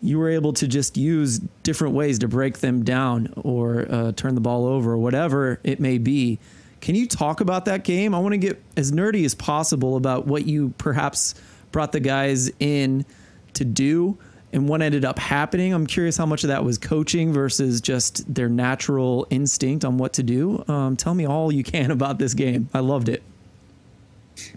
you 0.02 0.18
were 0.18 0.28
able 0.28 0.52
to 0.52 0.66
just 0.66 0.96
use 0.96 1.38
different 1.62 1.94
ways 1.94 2.18
to 2.18 2.28
break 2.28 2.58
them 2.58 2.82
down 2.82 3.32
or 3.36 3.86
uh, 3.88 4.12
turn 4.12 4.34
the 4.34 4.40
ball 4.40 4.66
over 4.66 4.92
or 4.92 4.98
whatever 4.98 5.60
it 5.62 5.78
may 5.78 5.96
be. 5.98 6.38
Can 6.80 6.96
you 6.96 7.06
talk 7.06 7.40
about 7.40 7.66
that 7.66 7.84
game? 7.84 8.12
I 8.14 8.18
want 8.18 8.32
to 8.32 8.38
get 8.38 8.60
as 8.76 8.90
nerdy 8.90 9.24
as 9.24 9.36
possible 9.36 9.96
about 9.96 10.26
what 10.26 10.44
you 10.46 10.74
perhaps 10.78 11.36
brought 11.70 11.92
the 11.92 12.00
guys 12.00 12.50
in 12.58 13.06
to 13.54 13.64
do 13.64 14.18
and 14.52 14.68
what 14.68 14.82
ended 14.82 15.04
up 15.04 15.18
happening. 15.18 15.72
I'm 15.72 15.86
curious 15.86 16.16
how 16.16 16.26
much 16.26 16.42
of 16.42 16.48
that 16.48 16.64
was 16.64 16.78
coaching 16.78 17.32
versus 17.32 17.80
just 17.80 18.32
their 18.32 18.48
natural 18.48 19.26
instinct 19.30 19.84
on 19.84 19.96
what 19.96 20.14
to 20.14 20.24
do. 20.24 20.64
Um, 20.66 20.96
tell 20.96 21.14
me 21.14 21.26
all 21.26 21.52
you 21.52 21.62
can 21.62 21.90
about 21.92 22.18
this 22.18 22.34
game. 22.34 22.68
I 22.74 22.80
loved 22.80 23.08
it. 23.08 23.22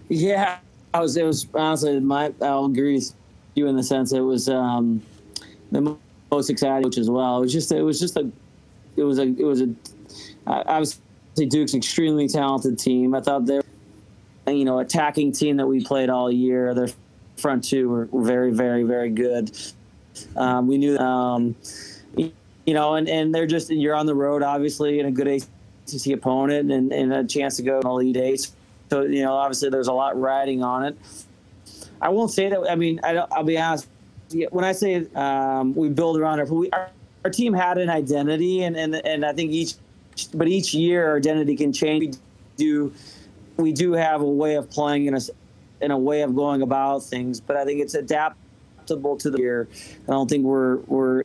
Yeah, 0.08 0.58
I 0.92 1.00
was. 1.00 1.16
It 1.16 1.24
was 1.24 1.46
honestly 1.54 2.00
my. 2.00 2.32
I'll 2.42 2.64
agree 2.64 2.94
with 2.94 3.12
you 3.54 3.66
in 3.68 3.76
the 3.76 3.82
sense 3.82 4.12
it 4.12 4.20
was 4.20 4.48
um, 4.48 5.02
the 5.72 5.96
most 6.30 6.50
exciting 6.50 6.84
coach 6.84 6.98
as 6.98 7.10
well. 7.10 7.38
It 7.38 7.40
was 7.40 7.52
just. 7.52 7.72
It 7.72 7.82
was 7.82 8.00
just 8.00 8.16
a. 8.16 8.30
It 8.96 9.02
was 9.02 9.18
a. 9.18 9.22
It 9.22 9.44
was 9.44 9.60
a. 9.60 9.74
Obviously, 10.46 11.00
Duke's 11.36 11.74
extremely 11.74 12.28
talented 12.28 12.78
team. 12.78 13.14
I 13.14 13.20
thought 13.20 13.46
they're, 13.46 13.62
you 14.46 14.64
know, 14.64 14.78
attacking 14.78 15.32
team 15.32 15.56
that 15.56 15.66
we 15.66 15.84
played 15.84 16.08
all 16.08 16.30
year. 16.30 16.74
Their 16.74 16.88
front 17.36 17.64
two 17.64 17.88
were, 17.88 18.06
were 18.06 18.24
very, 18.24 18.52
very, 18.52 18.84
very 18.84 19.10
good. 19.10 19.50
Um, 20.36 20.66
we 20.66 20.78
knew, 20.78 20.96
um, 20.98 21.54
you 22.16 22.32
know, 22.74 22.94
and, 22.94 23.08
and 23.08 23.34
they're 23.34 23.46
just 23.46 23.70
you're 23.70 23.94
on 23.94 24.06
the 24.06 24.14
road, 24.14 24.42
obviously, 24.42 24.98
in 24.98 25.06
a 25.06 25.10
good 25.10 25.28
ACC 25.28 26.14
opponent 26.14 26.70
and, 26.70 26.92
and 26.92 27.12
a 27.12 27.24
chance 27.24 27.56
to 27.56 27.62
go 27.62 27.80
in 27.80 27.86
Elite 27.86 28.16
Eight. 28.16 28.50
So 28.90 29.02
you 29.02 29.22
know, 29.22 29.34
obviously, 29.34 29.70
there's 29.70 29.88
a 29.88 29.92
lot 29.92 30.18
riding 30.18 30.62
on 30.62 30.84
it. 30.84 30.96
I 32.00 32.08
won't 32.10 32.30
say 32.30 32.48
that. 32.48 32.70
I 32.70 32.76
mean, 32.76 33.00
I 33.02 33.26
will 33.36 33.44
be 33.44 33.58
honest. 33.58 33.88
When 34.50 34.64
I 34.64 34.72
say 34.72 35.06
um, 35.14 35.74
we 35.74 35.88
build 35.88 36.18
around 36.18 36.40
our, 36.40 36.46
we, 36.46 36.70
our, 36.70 36.90
our 37.24 37.30
team 37.30 37.54
had 37.54 37.78
an 37.78 37.88
identity, 37.88 38.64
and, 38.64 38.76
and 38.76 38.94
and 38.94 39.24
I 39.24 39.32
think 39.32 39.52
each, 39.52 39.74
but 40.34 40.48
each 40.48 40.74
year 40.74 41.08
our 41.08 41.16
identity 41.16 41.56
can 41.56 41.72
change. 41.72 42.16
We 42.16 42.20
do, 42.56 42.92
we 43.56 43.72
do 43.72 43.92
have 43.92 44.20
a 44.20 44.28
way 44.28 44.56
of 44.56 44.70
playing 44.70 45.06
in 45.06 45.14
a, 45.14 45.20
in 45.80 45.90
a 45.90 45.98
way 45.98 46.22
of 46.22 46.34
going 46.34 46.62
about 46.62 47.04
things, 47.04 47.40
but 47.40 47.56
I 47.56 47.64
think 47.64 47.80
it's 47.80 47.94
adaptable 47.94 49.16
to 49.18 49.30
the 49.30 49.38
year. 49.38 49.68
I 50.08 50.12
don't 50.12 50.28
think 50.28 50.44
we're 50.44 50.76
we're 50.86 51.22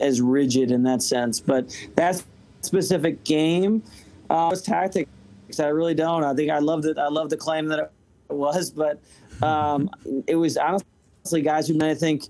as 0.00 0.20
rigid 0.20 0.70
in 0.70 0.82
that 0.84 1.02
sense, 1.02 1.40
but 1.40 1.74
that 1.96 2.22
specific 2.62 3.24
game 3.24 3.82
uh, 4.30 4.48
was 4.50 4.62
tactic 4.62 5.08
I 5.60 5.66
really 5.66 5.94
don't. 5.94 6.24
I 6.24 6.34
think 6.34 6.50
I 6.50 6.58
love 6.58 6.84
it. 6.86 6.98
I 6.98 7.08
love 7.08 7.30
the 7.30 7.36
claim 7.36 7.68
that 7.68 7.78
it 7.78 7.90
was, 8.32 8.70
but 8.70 8.98
um, 9.42 9.90
it 10.26 10.36
was 10.36 10.56
honestly 10.56 10.86
guys 11.42 11.68
who 11.68 11.78
I 11.84 11.94
think 11.94 12.24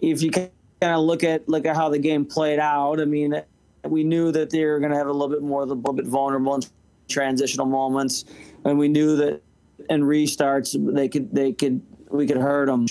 if 0.00 0.22
you 0.22 0.30
kind 0.30 0.50
of 0.82 1.04
look 1.04 1.22
at 1.22 1.48
look 1.48 1.64
at 1.64 1.76
how 1.76 1.88
the 1.88 1.98
game 1.98 2.24
played 2.24 2.58
out. 2.58 3.00
I 3.00 3.04
mean, 3.04 3.40
we 3.84 4.02
knew 4.02 4.32
that 4.32 4.50
they 4.50 4.64
were 4.64 4.80
going 4.80 4.90
to 4.90 4.98
have 4.98 5.06
a 5.06 5.12
little 5.12 5.28
bit 5.28 5.42
more, 5.42 5.62
of 5.62 5.70
a 5.70 5.74
little 5.74 5.92
bit 5.92 6.06
vulnerable 6.06 6.56
in 6.56 6.62
transitional 7.08 7.66
moments, 7.66 8.24
and 8.64 8.78
we 8.78 8.88
knew 8.88 9.16
that 9.16 9.42
in 9.88 10.02
restarts 10.02 10.76
they 10.94 11.08
could 11.08 11.32
they 11.32 11.52
could 11.52 11.80
we 12.10 12.26
could 12.26 12.36
hurt 12.36 12.66
them. 12.66 12.86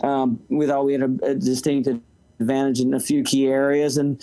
Um, 0.00 0.40
we 0.48 0.66
thought 0.66 0.86
we 0.86 0.94
had 0.94 1.02
a, 1.02 1.30
a 1.30 1.34
distinct 1.34 1.88
advantage 2.40 2.80
in 2.80 2.94
a 2.94 3.00
few 3.00 3.22
key 3.22 3.48
areas, 3.48 3.98
and 3.98 4.22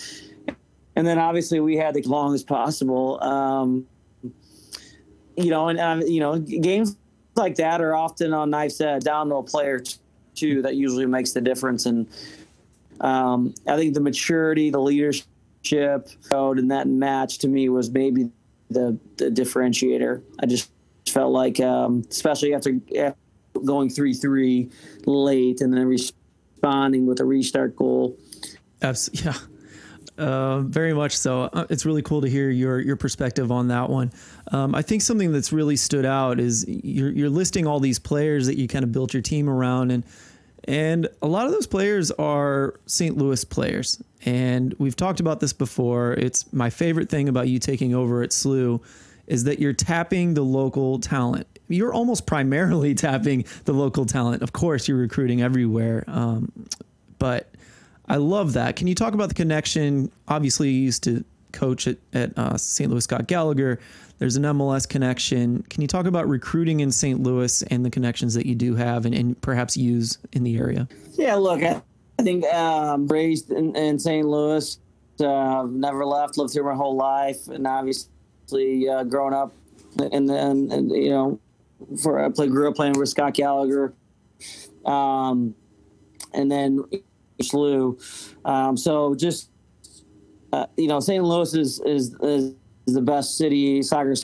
and 0.96 1.06
then 1.06 1.18
obviously 1.18 1.60
we 1.60 1.76
had 1.76 1.94
the 1.94 2.02
long 2.02 2.34
as 2.34 2.42
possible. 2.42 3.22
Um, 3.22 3.86
you 5.36 5.50
know, 5.50 5.68
and 5.68 5.78
um, 5.78 6.00
you 6.02 6.18
know, 6.18 6.38
games 6.38 6.96
like 7.36 7.56
that 7.56 7.80
are 7.80 7.94
often 7.94 8.32
on 8.32 8.50
knife's 8.50 8.80
edge 8.80 9.04
down 9.04 9.28
to 9.28 9.36
a 9.36 9.42
player 9.42 9.82
too. 10.36 10.62
That 10.62 10.76
usually 10.76 11.06
makes 11.06 11.32
the 11.32 11.40
difference. 11.40 11.86
And 11.86 12.06
um, 13.00 13.54
I 13.66 13.76
think 13.76 13.94
the 13.94 14.00
maturity, 14.00 14.70
the 14.70 14.80
leadership, 14.80 15.28
and 16.30 16.70
that 16.70 16.86
match 16.86 17.38
to 17.38 17.48
me 17.48 17.68
was 17.68 17.90
maybe 17.90 18.30
the, 18.70 18.98
the 19.16 19.30
differentiator. 19.30 20.22
I 20.38 20.46
just 20.46 20.70
felt 21.08 21.32
like, 21.32 21.58
um, 21.60 22.04
especially 22.10 22.54
after, 22.54 22.78
after 22.96 23.18
going 23.64 23.90
three 23.90 24.14
three 24.14 24.70
late 25.06 25.60
and 25.60 25.72
then 25.72 25.86
responding 25.86 27.06
with 27.06 27.20
a 27.20 27.24
restart 27.24 27.74
goal. 27.74 28.16
Absolutely, 28.82 29.32
yeah. 29.32 29.38
Uh, 30.18 30.60
very 30.60 30.94
much 30.94 31.16
so. 31.16 31.42
Uh, 31.42 31.66
it's 31.68 31.84
really 31.84 32.02
cool 32.02 32.22
to 32.22 32.28
hear 32.28 32.48
your 32.48 32.80
your 32.80 32.96
perspective 32.96 33.52
on 33.52 33.68
that 33.68 33.90
one. 33.90 34.10
Um, 34.50 34.74
I 34.74 34.82
think 34.82 35.02
something 35.02 35.30
that's 35.30 35.52
really 35.52 35.76
stood 35.76 36.06
out 36.06 36.40
is 36.40 36.64
you're 36.66 37.10
you're 37.10 37.30
listing 37.30 37.66
all 37.66 37.80
these 37.80 37.98
players 37.98 38.46
that 38.46 38.56
you 38.56 38.66
kind 38.66 38.82
of 38.82 38.92
built 38.92 39.12
your 39.12 39.22
team 39.22 39.48
around, 39.50 39.90
and 39.90 40.04
and 40.64 41.08
a 41.22 41.26
lot 41.26 41.46
of 41.46 41.52
those 41.52 41.66
players 41.66 42.10
are 42.12 42.74
St. 42.86 43.16
Louis 43.16 43.44
players. 43.44 44.02
And 44.24 44.74
we've 44.78 44.96
talked 44.96 45.20
about 45.20 45.40
this 45.40 45.52
before. 45.52 46.14
It's 46.14 46.52
my 46.52 46.70
favorite 46.70 47.08
thing 47.08 47.28
about 47.28 47.48
you 47.48 47.58
taking 47.58 47.94
over 47.94 48.22
at 48.22 48.30
SLU 48.30 48.82
is 49.26 49.44
that 49.44 49.58
you're 49.58 49.72
tapping 49.72 50.34
the 50.34 50.42
local 50.42 50.98
talent. 50.98 51.46
You're 51.68 51.92
almost 51.92 52.26
primarily 52.26 52.94
tapping 52.96 53.44
the 53.64 53.72
local 53.72 54.06
talent. 54.06 54.42
Of 54.42 54.52
course, 54.52 54.88
you're 54.88 54.98
recruiting 54.98 55.42
everywhere, 55.42 56.04
um, 56.06 56.50
but 57.18 57.48
I 58.08 58.16
love 58.16 58.52
that. 58.52 58.76
Can 58.76 58.86
you 58.86 58.94
talk 58.94 59.14
about 59.14 59.28
the 59.28 59.34
connection? 59.34 60.10
Obviously, 60.28 60.70
you 60.70 60.80
used 60.80 61.02
to 61.04 61.24
coach 61.52 61.88
at, 61.88 61.96
at 62.12 62.38
uh, 62.38 62.56
St. 62.56 62.90
Louis 62.90 63.02
Scott 63.04 63.26
Gallagher. 63.26 63.80
There's 64.18 64.36
an 64.36 64.44
MLS 64.44 64.88
connection. 64.88 65.62
Can 65.68 65.82
you 65.82 65.88
talk 65.88 66.06
about 66.06 66.28
recruiting 66.28 66.80
in 66.80 66.92
St. 66.92 67.22
Louis 67.22 67.62
and 67.62 67.84
the 67.84 67.90
connections 67.90 68.34
that 68.34 68.46
you 68.46 68.54
do 68.54 68.74
have 68.76 69.04
and, 69.04 69.14
and 69.14 69.40
perhaps 69.42 69.76
use 69.76 70.18
in 70.32 70.42
the 70.42 70.56
area? 70.56 70.88
Yeah, 71.12 71.34
look, 71.34 71.62
I, 71.62 71.82
I 72.18 72.22
think 72.22 72.44
um, 72.46 73.06
raised 73.08 73.50
in, 73.50 73.76
in 73.76 73.98
St. 73.98 74.26
Louis, 74.26 74.78
uh, 75.20 75.66
never 75.68 76.06
left, 76.06 76.38
lived 76.38 76.52
here 76.52 76.64
my 76.64 76.74
whole 76.74 76.96
life, 76.96 77.48
and 77.48 77.66
obviously 77.66 78.88
uh, 78.88 79.04
growing 79.04 79.34
up, 79.34 79.52
and 79.98 80.28
then 80.28 80.90
you 80.90 81.10
know, 81.10 81.40
for 82.02 82.24
I 82.24 82.30
played, 82.30 82.50
grew 82.50 82.68
up 82.68 82.74
playing 82.74 82.98
with 82.98 83.08
Scott 83.08 83.34
Gallagher, 83.34 83.92
um, 84.84 85.54
and 86.32 86.50
then 86.50 86.84
SLU. 87.40 88.00
Um, 88.44 88.76
so 88.76 89.14
just 89.14 89.50
uh, 90.52 90.66
you 90.76 90.88
know, 90.88 91.00
St. 91.00 91.22
Louis 91.22 91.52
is, 91.54 91.80
is, 91.80 92.14
is 92.22 92.54
the 92.86 93.02
best 93.02 93.36
city 93.36 93.82
soccer. 93.82 94.14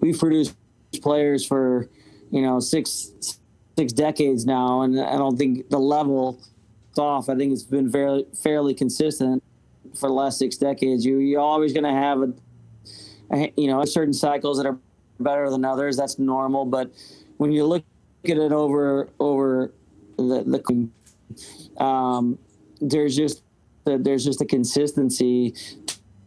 We've 0.00 0.18
produced 0.18 0.54
players 1.02 1.44
for 1.46 1.88
you 2.30 2.42
know 2.42 2.60
six 2.60 3.38
six 3.76 3.92
decades 3.92 4.46
now, 4.46 4.82
and 4.82 5.00
I 5.00 5.16
don't 5.16 5.36
think 5.36 5.68
the 5.70 5.78
level 5.78 6.40
off. 6.96 7.28
I 7.28 7.36
think 7.36 7.52
it's 7.52 7.62
been 7.62 7.90
fairly 7.90 8.26
fairly 8.42 8.74
consistent 8.74 9.42
for 9.94 10.08
the 10.08 10.14
last 10.14 10.38
six 10.38 10.56
decades. 10.56 11.04
You 11.04 11.18
you're 11.18 11.40
always 11.40 11.72
going 11.72 11.84
to 11.84 11.92
have 11.92 12.22
a, 12.22 12.32
a, 13.32 13.52
you 13.56 13.68
know 13.68 13.84
certain 13.84 14.14
cycles 14.14 14.58
that 14.58 14.66
are 14.66 14.78
better 15.20 15.50
than 15.50 15.64
others. 15.64 15.96
That's 15.96 16.18
normal, 16.18 16.64
but 16.64 16.90
when 17.36 17.52
you 17.52 17.66
look 17.66 17.84
at 18.24 18.38
it 18.38 18.52
over 18.52 19.08
over 19.18 19.72
the, 20.16 20.42
the 20.44 21.82
um, 21.82 22.38
there's 22.82 23.16
just 23.16 23.42
there's 23.84 24.24
just 24.24 24.40
a 24.40 24.44
consistency 24.44 25.54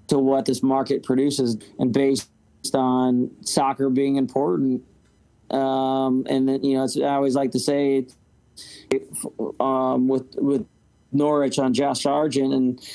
to 0.07 0.19
what 0.19 0.45
this 0.45 0.63
market 0.63 1.03
produces, 1.03 1.57
and 1.79 1.93
based 1.93 2.29
on 2.73 3.31
soccer 3.41 3.89
being 3.89 4.15
important. 4.15 4.83
Um, 5.51 6.25
and 6.27 6.49
then, 6.49 6.63
you 6.63 6.75
know, 6.75 6.87
I 7.03 7.15
always 7.15 7.35
like 7.35 7.51
to 7.51 7.59
say 7.59 8.07
um, 9.59 10.07
with 10.07 10.35
with 10.35 10.65
Norwich 11.11 11.59
on 11.59 11.73
Josh 11.73 12.01
Sargent, 12.01 12.53
and 12.53 12.87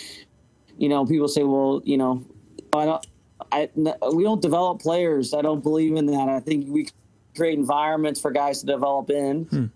you 0.78 0.88
know, 0.88 1.06
people 1.06 1.28
say, 1.28 1.44
well, 1.44 1.80
you 1.84 1.96
know, 1.96 2.24
I 2.72 2.84
don't, 2.84 3.06
I 3.52 3.70
we 4.12 4.24
don't 4.24 4.42
develop 4.42 4.80
players. 4.80 5.34
I 5.34 5.42
don't 5.42 5.62
believe 5.62 5.96
in 5.96 6.06
that. 6.06 6.28
I 6.28 6.40
think 6.40 6.66
we 6.68 6.88
create 7.36 7.58
environments 7.58 8.20
for 8.20 8.30
guys 8.30 8.60
to 8.60 8.66
develop 8.66 9.10
in. 9.10 9.44
Hmm. 9.44 9.66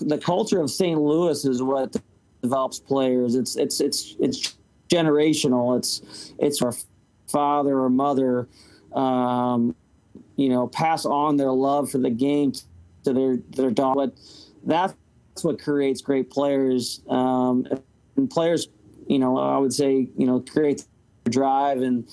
The 0.00 0.18
culture 0.18 0.60
of 0.60 0.70
St. 0.70 1.00
Louis 1.00 1.44
is 1.44 1.62
what 1.62 1.96
develops 2.42 2.78
players. 2.78 3.34
It's 3.34 3.56
it's 3.56 3.80
it's 3.80 4.16
it's 4.20 4.56
generational. 4.88 5.78
It's 5.78 6.34
it's 6.38 6.60
our 6.60 6.74
father 7.28 7.78
or 7.78 7.88
mother, 7.88 8.48
um, 8.94 9.74
you 10.36 10.48
know, 10.48 10.66
pass 10.66 11.06
on 11.06 11.36
their 11.36 11.52
love 11.52 11.90
for 11.90 11.98
the 11.98 12.10
game 12.10 12.52
to 13.04 13.12
their 13.12 13.38
their 13.50 13.70
daughter. 13.70 14.12
That's 14.64 14.94
what 15.42 15.60
creates 15.60 16.02
great 16.02 16.30
players. 16.30 17.00
Um, 17.08 17.66
and 18.16 18.28
players, 18.28 18.68
you 19.08 19.18
know, 19.18 19.38
I 19.38 19.56
would 19.58 19.72
say, 19.72 20.08
you 20.16 20.26
know, 20.26 20.40
create 20.40 20.84
drive 21.28 21.80
and 21.80 22.06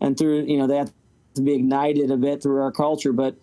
and 0.00 0.18
through, 0.18 0.42
you 0.42 0.58
know, 0.58 0.66
they 0.66 0.76
have 0.76 0.92
to 1.34 1.42
be 1.42 1.54
ignited 1.54 2.10
a 2.10 2.16
bit 2.16 2.42
through 2.42 2.60
our 2.60 2.72
culture. 2.72 3.12
But 3.12 3.36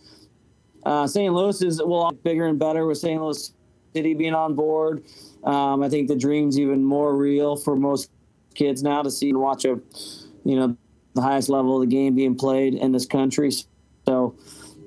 uh, 0.86 1.08
St. 1.08 1.34
Louis 1.34 1.62
is 1.62 1.82
well 1.84 2.12
bigger 2.12 2.46
and 2.46 2.60
better 2.60 2.86
with 2.86 2.98
St. 2.98 3.22
Louis 3.22 3.54
City 3.94 4.14
being 4.14 4.34
on 4.34 4.56
board. 4.56 5.04
Um, 5.44 5.84
I 5.84 5.90
think 5.90 6.08
the 6.08 6.16
dream's 6.16 6.60
even 6.60 6.84
more 6.84 7.16
real 7.16 7.56
for 7.56 7.76
most 7.76 8.10
kids 8.56 8.84
now 8.84 9.02
to 9.02 9.12
see 9.12 9.30
and 9.30 9.40
watch 9.40 9.66
a, 9.66 9.80
you 10.46 10.56
know, 10.56 10.78
the 11.14 11.22
highest 11.22 11.50
level 11.50 11.76
of 11.76 11.82
the 11.82 11.96
game 11.96 12.16
being 12.16 12.36
played 12.36 12.74
in 12.74 12.92
this 12.92 13.06
country. 13.06 13.52
So 14.06 14.36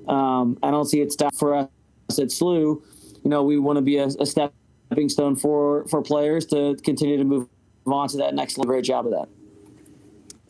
um, 0.07 0.57
I 0.63 0.71
don't 0.71 0.85
see 0.85 1.01
it 1.01 1.11
stop 1.11 1.35
for 1.35 1.55
us 1.55 1.69
at 2.09 2.27
SLU. 2.27 2.81
You 3.23 3.29
know, 3.29 3.43
we 3.43 3.57
want 3.57 3.77
to 3.77 3.81
be 3.81 3.97
a, 3.97 4.07
a 4.07 4.25
stepping 4.25 5.09
stone 5.09 5.35
for 5.35 5.85
for 5.87 6.01
players 6.01 6.45
to 6.47 6.75
continue 6.83 7.17
to 7.17 7.23
move 7.23 7.47
on 7.85 8.07
to 8.09 8.17
that 8.17 8.33
next 8.33 8.57
level. 8.57 8.71
Great 8.71 8.85
job 8.85 9.05
of 9.05 9.11
that. 9.11 9.29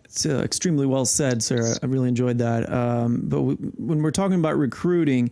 It's 0.06 0.26
uh, 0.26 0.40
extremely 0.40 0.86
well 0.86 1.06
said, 1.06 1.44
sir. 1.44 1.76
I 1.84 1.86
really 1.86 2.08
enjoyed 2.08 2.38
that. 2.40 2.72
Um, 2.72 3.22
but 3.24 3.38
w- 3.38 3.58
when 3.78 4.02
we're 4.02 4.12
talking 4.12 4.40
about 4.40 4.58
recruiting, 4.58 5.32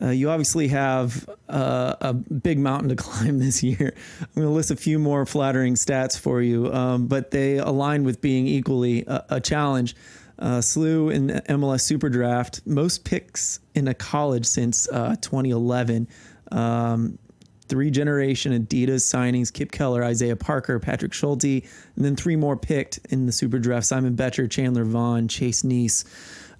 uh, 0.00 0.08
you 0.08 0.30
obviously 0.30 0.68
have 0.68 1.28
uh, 1.48 1.94
a 2.00 2.12
big 2.14 2.58
mountain 2.58 2.88
to 2.88 2.96
climb 3.02 3.38
this 3.38 3.62
year. 3.62 3.94
I'm 4.20 4.28
going 4.34 4.46
to 4.46 4.52
list 4.52 4.70
a 4.70 4.76
few 4.76 4.98
more 4.98 5.26
flattering 5.26 5.74
stats 5.74 6.18
for 6.18 6.40
you, 6.40 6.72
um, 6.72 7.06
but 7.06 7.30
they 7.30 7.58
align 7.58 8.04
with 8.04 8.20
being 8.20 8.46
equally 8.46 9.04
a, 9.06 9.24
a 9.30 9.40
challenge. 9.40 9.96
Uh, 10.38 10.58
SLU 10.58 11.12
in 11.12 11.28
MLS 11.58 11.82
Super 11.82 12.08
Draft, 12.08 12.62
most 12.66 13.04
picks 13.04 13.60
in 13.74 13.88
a 13.88 13.94
college 13.94 14.46
since 14.46 14.88
uh, 14.88 15.14
2011. 15.20 16.08
Um, 16.50 17.18
three 17.68 17.90
generation 17.90 18.52
Adidas 18.52 19.02
signings 19.02 19.52
Kip 19.52 19.70
Keller, 19.70 20.02
Isaiah 20.02 20.36
Parker, 20.36 20.78
Patrick 20.80 21.12
Schulte, 21.12 21.44
and 21.44 22.04
then 22.04 22.16
three 22.16 22.36
more 22.36 22.56
picked 22.56 23.00
in 23.10 23.26
the 23.26 23.32
Super 23.32 23.58
Draft 23.58 23.86
Simon 23.86 24.14
Becher, 24.14 24.48
Chandler 24.48 24.84
Vaughn, 24.84 25.28
Chase 25.28 25.62
Neese. 25.62 26.04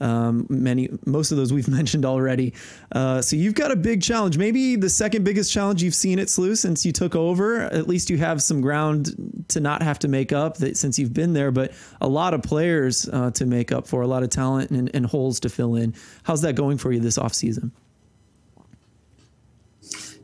Um, 0.01 0.47
many, 0.49 0.89
most 1.07 1.31
of 1.31 1.37
those 1.37 1.53
we've 1.53 1.69
mentioned 1.81 2.05
already. 2.05 2.55
Uh, 2.93 3.21
so 3.23 3.37
you've 3.37 3.55
got 3.55 3.71
a 3.71 3.77
big 3.77 4.03
challenge, 4.03 4.39
maybe 4.39 4.77
the 4.77 4.89
second 4.89 5.25
biggest 5.25 5.53
challenge 5.53 5.83
you've 5.83 5.95
seen 5.95 6.19
at 6.19 6.29
SLU 6.29 6.57
since 6.57 6.85
you 6.85 6.93
took 6.93 7.15
over. 7.15 7.63
At 7.63 7.89
least 7.89 8.11
you 8.11 8.19
have 8.19 8.43
some 8.43 8.61
ground 8.61 9.45
to 9.49 9.61
not 9.61 9.83
have 9.83 9.99
to 10.01 10.09
make 10.09 10.33
up 10.33 10.57
that 10.59 10.77
since 10.77 10.99
you've 10.99 11.13
been 11.13 11.33
there, 11.33 11.51
but 11.51 11.73
a 12.01 12.09
lot 12.09 12.35
of 12.35 12.43
players 12.43 13.09
uh, 13.13 13.31
to 13.33 13.47
make 13.47 13.73
up 13.73 13.87
for, 13.87 14.03
a 14.03 14.07
lot 14.07 14.23
of 14.23 14.31
talent 14.31 14.71
and, 14.71 14.91
and 14.95 15.07
holes 15.07 15.41
to 15.41 15.49
fill 15.49 15.75
in. 15.75 15.95
How's 16.23 16.43
that 16.43 16.55
going 16.55 16.79
for 16.79 16.93
you 16.93 17.01
this 17.01 17.19
offseason? 17.19 17.71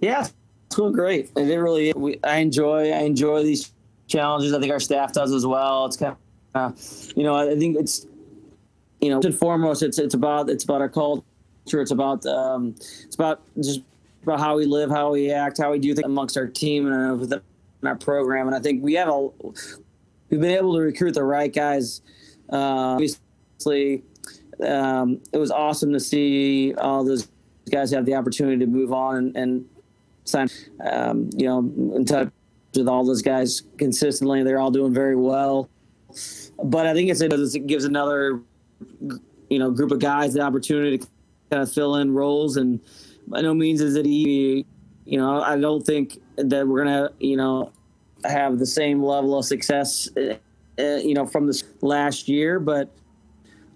Yeah, 0.00 0.26
it's 0.66 0.76
going 0.76 0.92
great. 0.92 1.30
It 1.36 1.42
really, 1.42 1.92
we, 1.94 2.18
I 2.22 2.38
enjoy, 2.38 2.90
I 2.90 3.00
enjoy 3.00 3.42
these 3.42 3.72
challenges. 4.06 4.52
I 4.52 4.60
think 4.60 4.72
our 4.72 4.80
staff 4.80 5.12
does 5.12 5.32
as 5.32 5.46
well. 5.46 5.86
It's 5.86 5.96
kind 5.96 6.12
of, 6.12 6.18
uh, 6.54 6.72
you 7.16 7.22
know, 7.22 7.34
I 7.34 7.56
think 7.56 7.76
it's 7.76 8.06
you 9.06 9.12
know, 9.12 9.18
first 9.18 9.26
and 9.26 9.38
foremost, 9.38 9.82
it's 9.82 9.98
it's 9.98 10.14
about 10.14 10.50
it's 10.50 10.64
about 10.64 10.80
our 10.80 10.88
culture. 10.88 11.22
It's 11.66 11.92
about 11.92 12.26
um, 12.26 12.74
it's 12.76 13.14
about 13.14 13.40
just 13.60 13.82
about 14.24 14.40
how 14.40 14.56
we 14.56 14.66
live, 14.66 14.90
how 14.90 15.12
we 15.12 15.30
act, 15.30 15.58
how 15.58 15.70
we 15.70 15.78
do 15.78 15.94
things 15.94 16.04
amongst 16.04 16.36
our 16.36 16.48
team 16.48 16.90
and 16.90 17.12
uh, 17.12 17.14
within 17.14 17.40
our 17.84 17.94
program. 17.94 18.48
And 18.48 18.56
I 18.56 18.58
think 18.58 18.82
we 18.82 18.94
have 18.94 19.08
a 19.08 19.28
we've 20.28 20.40
been 20.40 20.50
able 20.50 20.74
to 20.74 20.80
recruit 20.80 21.14
the 21.14 21.22
right 21.22 21.52
guys. 21.52 22.02
Uh, 22.52 22.96
obviously, 22.98 24.02
um, 24.66 25.20
it 25.32 25.38
was 25.38 25.52
awesome 25.52 25.92
to 25.92 26.00
see 26.00 26.74
all 26.74 27.04
those 27.04 27.28
guys 27.70 27.92
have 27.92 28.06
the 28.06 28.14
opportunity 28.14 28.58
to 28.58 28.66
move 28.66 28.92
on 28.92 29.16
and, 29.16 29.36
and 29.36 29.68
sign. 30.24 30.48
Um, 30.84 31.30
you 31.36 31.46
know, 31.46 31.58
in 31.94 32.04
touch 32.04 32.30
with 32.74 32.88
all 32.88 33.04
those 33.04 33.22
guys 33.22 33.62
consistently. 33.78 34.42
They're 34.42 34.58
all 34.58 34.72
doing 34.72 34.92
very 34.92 35.14
well. 35.14 35.70
But 36.62 36.86
I 36.86 36.94
think 36.94 37.10
it's, 37.10 37.20
it 37.20 37.66
gives 37.66 37.84
another 37.84 38.40
you 39.48 39.58
know 39.58 39.70
group 39.70 39.90
of 39.90 39.98
guys 39.98 40.34
the 40.34 40.40
opportunity 40.40 40.98
to 40.98 41.06
kind 41.50 41.62
of 41.62 41.72
fill 41.72 41.96
in 41.96 42.12
roles 42.12 42.56
and 42.56 42.80
by 43.28 43.40
no 43.40 43.54
means 43.54 43.80
is 43.80 43.96
it 43.96 44.06
easy. 44.06 44.66
You 45.04 45.18
know 45.18 45.40
i 45.40 45.56
don't 45.56 45.84
think 45.84 46.18
that 46.36 46.66
we're 46.66 46.84
gonna 46.84 47.10
you 47.20 47.36
know 47.36 47.72
have 48.24 48.58
the 48.58 48.66
same 48.66 49.02
level 49.02 49.38
of 49.38 49.44
success 49.44 50.08
uh, 50.16 50.34
you 50.78 51.14
know 51.14 51.26
from 51.26 51.46
this 51.46 51.62
last 51.80 52.28
year 52.28 52.58
but 52.58 52.92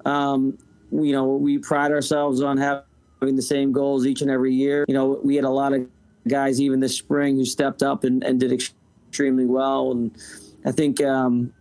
um, 0.04 0.58
you 0.90 1.12
know 1.12 1.36
we 1.36 1.58
pride 1.58 1.92
ourselves 1.92 2.42
on 2.42 2.56
having 2.56 3.36
the 3.36 3.42
same 3.42 3.72
goals 3.72 4.06
each 4.06 4.22
and 4.22 4.30
every 4.30 4.54
year. 4.54 4.84
You 4.88 4.94
know 4.94 5.20
we 5.22 5.36
had 5.36 5.44
a 5.44 5.50
lot 5.50 5.72
of 5.72 5.86
guys 6.28 6.60
even 6.60 6.80
this 6.80 6.96
spring 6.96 7.36
who 7.36 7.44
stepped 7.44 7.82
up 7.82 8.04
and, 8.04 8.22
and 8.24 8.38
did 8.38 8.52
extremely 8.52 9.46
well 9.46 9.90
and 9.92 10.16
i 10.66 10.70
think 10.70 11.02
um, 11.02 11.52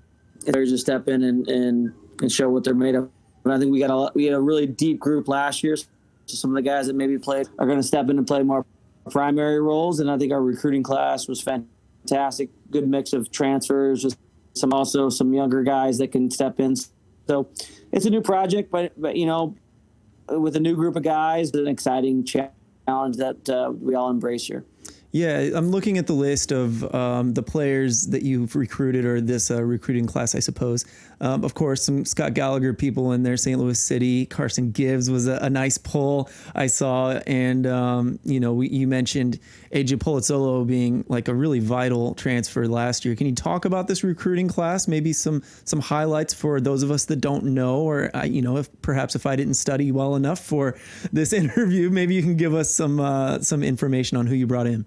there's 0.41 0.71
a 0.71 0.77
step 0.77 1.07
in 1.07 1.23
and, 1.23 1.47
and, 1.47 1.93
and 2.21 2.31
show 2.31 2.49
what 2.49 2.63
they're 2.63 2.73
made 2.73 2.95
of 2.95 3.09
but 3.43 3.53
I 3.53 3.59
think 3.59 3.71
we 3.71 3.79
got 3.79 3.89
a 3.89 4.11
we 4.13 4.25
had 4.25 4.33
a 4.33 4.39
really 4.39 4.65
deep 4.65 4.99
group 4.99 5.27
last 5.27 5.63
year. 5.63 5.75
So 5.75 5.87
some 6.35 6.51
of 6.51 6.55
the 6.55 6.61
guys 6.61 6.87
that 6.87 6.95
maybe 6.95 7.17
played 7.17 7.47
are 7.57 7.65
going 7.65 7.79
to 7.79 7.83
step 7.83 8.09
in 8.09 8.17
and 8.17 8.27
play 8.27 8.43
more 8.43 8.65
primary 9.09 9.59
roles, 9.59 9.99
and 9.99 10.09
I 10.09 10.17
think 10.17 10.31
our 10.31 10.41
recruiting 10.41 10.83
class 10.83 11.27
was 11.27 11.41
fantastic. 11.41 12.49
Good 12.71 12.87
mix 12.87 13.13
of 13.13 13.31
transfers, 13.31 14.03
just 14.03 14.17
some 14.53 14.73
also 14.73 15.09
some 15.09 15.33
younger 15.33 15.63
guys 15.63 15.97
that 15.97 16.11
can 16.11 16.29
step 16.29 16.59
in. 16.59 16.75
So 17.27 17.49
it's 17.91 18.05
a 18.05 18.09
new 18.09 18.21
project, 18.21 18.71
but 18.71 18.93
but 18.99 19.15
you 19.15 19.25
know, 19.25 19.55
with 20.29 20.55
a 20.55 20.59
new 20.59 20.75
group 20.75 20.95
of 20.95 21.03
guys, 21.03 21.51
an 21.53 21.67
exciting 21.67 22.23
challenge 22.23 23.17
that 23.17 23.49
uh, 23.49 23.71
we 23.71 23.95
all 23.95 24.09
embrace 24.09 24.45
here. 24.45 24.65
Yeah, 25.11 25.49
I'm 25.55 25.71
looking 25.71 25.97
at 25.97 26.05
the 26.05 26.13
list 26.13 26.51
of 26.51 26.93
um, 26.93 27.33
the 27.33 27.41
players 27.41 28.03
that 28.07 28.21
you've 28.21 28.55
recruited 28.55 29.05
or 29.05 29.19
this 29.19 29.49
uh, 29.49 29.63
recruiting 29.63 30.05
class, 30.05 30.35
I 30.35 30.39
suppose. 30.39 30.85
Um, 31.19 31.43
of 31.43 31.55
course, 31.55 31.83
some 31.83 32.05
Scott 32.05 32.35
Gallagher 32.35 32.75
people 32.75 33.11
in 33.13 33.23
there, 33.23 33.35
St. 33.35 33.59
Louis 33.59 33.79
City. 33.79 34.27
Carson 34.27 34.69
Gibbs 34.69 35.09
was 35.09 35.27
a, 35.27 35.39
a 35.41 35.49
nice 35.49 35.79
pull 35.79 36.29
I 36.53 36.67
saw. 36.67 37.13
And, 37.25 37.65
um, 37.65 38.19
you 38.23 38.39
know, 38.39 38.53
we, 38.53 38.69
you 38.69 38.85
mentioned 38.85 39.39
AJ 39.73 39.97
Palazzolo 39.97 40.65
being 40.67 41.03
like 41.07 41.27
a 41.27 41.33
really 41.33 41.59
vital 41.59 42.13
transfer 42.13 42.67
last 42.67 43.03
year. 43.03 43.15
Can 43.15 43.25
you 43.25 43.33
talk 43.33 43.65
about 43.65 43.87
this 43.87 44.03
recruiting 44.03 44.47
class? 44.47 44.87
Maybe 44.87 45.11
some 45.11 45.41
some 45.65 45.79
highlights 45.79 46.35
for 46.35 46.61
those 46.61 46.83
of 46.83 46.91
us 46.91 47.05
that 47.05 47.15
don't 47.15 47.45
know, 47.45 47.79
or, 47.79 48.11
you 48.25 48.43
know, 48.43 48.57
if 48.57 48.69
perhaps 48.83 49.15
if 49.15 49.25
I 49.25 49.35
didn't 49.35 49.55
study 49.55 49.91
well 49.91 50.15
enough 50.15 50.39
for 50.39 50.77
this 51.11 51.33
interview, 51.43 51.89
maybe 51.89 52.13
you 52.13 52.21
can 52.21 52.37
give 52.37 52.53
us 52.53 52.69
some 52.69 52.99
uh, 52.99 53.39
some 53.39 53.63
information 53.63 54.15
on 54.15 54.27
who 54.27 54.35
you 54.35 54.45
brought 54.45 54.67
in. 54.67 54.85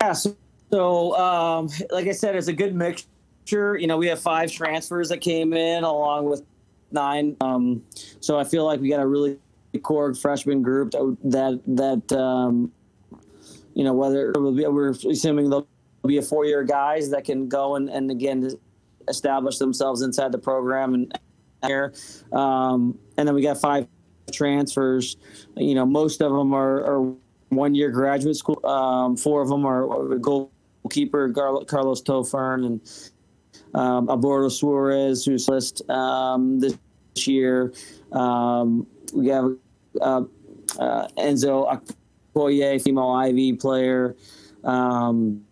Yeah, 0.00 0.12
so, 0.12 0.36
so 0.70 1.16
um, 1.16 1.68
like 1.90 2.06
I 2.06 2.12
said, 2.12 2.36
it's 2.36 2.48
a 2.48 2.52
good 2.52 2.74
mixture. 2.74 3.76
You 3.76 3.86
know, 3.86 3.96
we 3.96 4.06
have 4.08 4.20
five 4.20 4.50
transfers 4.50 5.08
that 5.08 5.18
came 5.18 5.52
in 5.52 5.84
along 5.84 6.26
with 6.26 6.42
nine. 6.90 7.36
Um, 7.40 7.82
so 8.20 8.38
I 8.38 8.44
feel 8.44 8.64
like 8.64 8.80
we 8.80 8.88
got 8.88 9.00
a 9.00 9.06
really 9.06 9.38
core 9.82 10.14
freshman 10.14 10.62
group 10.62 10.92
that 10.92 11.16
that, 11.24 11.60
that 11.66 12.18
um, 12.18 12.72
you 13.74 13.84
know 13.84 13.92
whether 13.92 14.32
we're 14.34 14.90
assuming 14.90 15.50
there'll 15.50 15.68
be 16.06 16.16
a 16.16 16.22
four 16.22 16.46
year 16.46 16.64
guys 16.64 17.10
that 17.10 17.24
can 17.24 17.48
go 17.48 17.76
and, 17.76 17.90
and 17.90 18.10
again 18.10 18.50
establish 19.08 19.58
themselves 19.58 20.02
inside 20.02 20.32
the 20.32 20.38
program 20.38 20.94
and 20.94 21.18
here. 21.64 21.92
Um, 22.32 22.98
and 23.16 23.26
then 23.26 23.34
we 23.34 23.42
got 23.42 23.60
five 23.60 23.86
transfers. 24.32 25.16
You 25.56 25.74
know, 25.74 25.86
most 25.86 26.20
of 26.20 26.32
them 26.32 26.52
are, 26.54 26.84
are 26.84 27.14
one 27.50 27.74
year 27.74 27.90
graduate 27.90 28.36
school. 28.36 28.64
Um, 28.66 29.16
four 29.16 29.42
of 29.42 29.48
them 29.48 29.64
are 29.64 30.18
goalkeeper 30.18 31.32
Carlos 31.32 32.02
Tofern 32.02 32.64
and 32.64 32.80
um, 33.74 34.50
Suarez, 34.50 35.24
who's 35.24 35.48
list 35.48 35.88
um, 35.90 36.60
this 36.60 36.76
year. 37.24 37.72
Um, 38.12 38.86
we 39.12 39.28
have 39.28 39.52
uh, 40.00 40.22
uh, 40.78 41.08
Enzo 41.18 41.80
Okoye, 42.34 42.82
female 42.82 43.10
Ivy 43.10 43.54
player. 43.54 44.16
Um, 44.64 45.44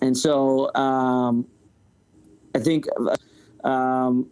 and 0.00 0.16
so 0.16 0.74
um, 0.74 1.46
I 2.54 2.58
think 2.58 2.86
um, 3.64 4.28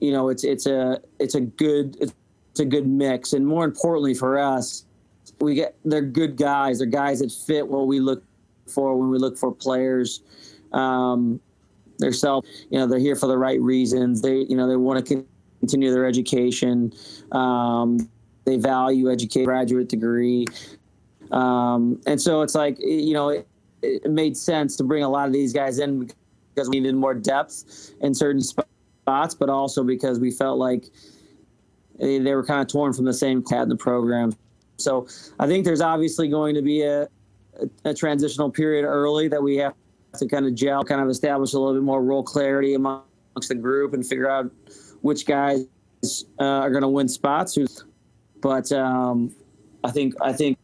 you 0.00 0.12
know 0.12 0.30
it's 0.30 0.44
it's 0.44 0.66
a 0.66 1.00
it's 1.18 1.34
a 1.34 1.40
good 1.40 1.96
it's 2.00 2.60
a 2.60 2.64
good 2.64 2.86
mix, 2.86 3.34
and 3.34 3.46
more 3.46 3.64
importantly 3.64 4.14
for 4.14 4.38
us, 4.38 4.85
we 5.40 5.54
get 5.54 5.76
they're 5.84 6.02
good 6.02 6.36
guys. 6.36 6.78
They're 6.78 6.86
guys 6.86 7.20
that 7.20 7.32
fit 7.32 7.66
what 7.66 7.86
we 7.86 8.00
look 8.00 8.22
for 8.66 8.96
when 8.96 9.10
we 9.10 9.18
look 9.18 9.36
for 9.36 9.52
players. 9.52 10.22
Um, 10.72 11.40
they're 11.98 12.12
self, 12.12 12.44
you 12.70 12.78
know, 12.78 12.86
they're 12.86 12.98
here 12.98 13.16
for 13.16 13.26
the 13.26 13.38
right 13.38 13.60
reasons. 13.60 14.20
They, 14.20 14.38
you 14.40 14.56
know, 14.56 14.68
they 14.68 14.76
want 14.76 15.04
to 15.06 15.24
continue 15.60 15.92
their 15.92 16.06
education. 16.06 16.92
Um, 17.32 18.10
they 18.44 18.56
value 18.56 19.10
education, 19.10 19.44
graduate 19.44 19.88
degree, 19.88 20.44
um, 21.32 22.00
and 22.06 22.20
so 22.20 22.42
it's 22.42 22.54
like 22.54 22.78
you 22.78 23.12
know, 23.12 23.30
it, 23.30 23.48
it, 23.82 24.10
made 24.10 24.36
sense 24.36 24.76
to 24.76 24.84
bring 24.84 25.02
a 25.02 25.08
lot 25.08 25.26
of 25.26 25.32
these 25.32 25.52
guys 25.52 25.78
in 25.80 26.08
because 26.54 26.68
we 26.68 26.78
needed 26.80 26.94
more 26.94 27.14
depth 27.14 27.92
in 28.00 28.14
certain 28.14 28.40
spots, 28.40 29.34
but 29.34 29.50
also 29.50 29.82
because 29.82 30.20
we 30.20 30.30
felt 30.30 30.58
like 30.58 30.84
they, 31.98 32.18
they 32.18 32.34
were 32.34 32.44
kind 32.44 32.60
of 32.60 32.68
torn 32.68 32.92
from 32.92 33.04
the 33.04 33.12
same 33.12 33.42
cat 33.42 33.64
in 33.64 33.68
the 33.68 33.76
program. 33.76 34.32
So 34.76 35.06
I 35.38 35.46
think 35.46 35.64
there's 35.64 35.80
obviously 35.80 36.28
going 36.28 36.54
to 36.54 36.62
be 36.62 36.82
a, 36.82 37.02
a, 37.04 37.08
a 37.86 37.94
transitional 37.94 38.50
period 38.50 38.84
early 38.84 39.28
that 39.28 39.42
we 39.42 39.56
have 39.56 39.74
to 40.18 40.26
kind 40.26 40.46
of 40.46 40.54
gel, 40.54 40.84
kind 40.84 41.00
of 41.00 41.08
establish 41.08 41.52
a 41.52 41.58
little 41.58 41.74
bit 41.74 41.82
more 41.82 42.02
role 42.02 42.22
clarity 42.22 42.74
amongst 42.74 43.48
the 43.48 43.54
group 43.54 43.94
and 43.94 44.06
figure 44.06 44.30
out 44.30 44.50
which 45.02 45.26
guys 45.26 45.66
uh, 46.40 46.44
are 46.44 46.70
going 46.70 46.82
to 46.82 46.88
win 46.88 47.08
spots. 47.08 47.58
But 48.40 48.70
um, 48.72 49.34
I 49.84 49.90
think 49.90 50.14
I 50.20 50.32
think 50.32 50.58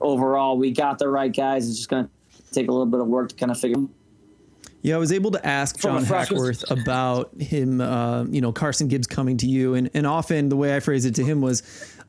overall 0.00 0.56
we 0.56 0.70
got 0.70 0.98
the 0.98 1.08
right 1.08 1.34
guys. 1.34 1.68
It's 1.68 1.76
just 1.76 1.88
going 1.88 2.04
to 2.04 2.10
take 2.52 2.68
a 2.68 2.70
little 2.70 2.86
bit 2.86 3.00
of 3.00 3.06
work 3.06 3.30
to 3.30 3.34
kind 3.34 3.50
of 3.50 3.58
figure. 3.58 3.82
Yeah, 4.82 4.96
I 4.96 4.98
was 4.98 5.12
able 5.12 5.30
to 5.30 5.46
ask 5.46 5.78
John 5.78 6.04
Hackworth 6.04 6.70
about 6.70 7.30
him, 7.40 7.80
uh, 7.80 8.24
you 8.24 8.42
know, 8.42 8.52
Carson 8.52 8.86
Gibbs 8.86 9.06
coming 9.06 9.38
to 9.38 9.46
you. 9.46 9.72
And, 9.72 9.88
and 9.94 10.06
often 10.06 10.50
the 10.50 10.56
way 10.56 10.76
I 10.76 10.80
phrased 10.80 11.06
it 11.06 11.14
to 11.14 11.24
him 11.24 11.40
was 11.40 11.62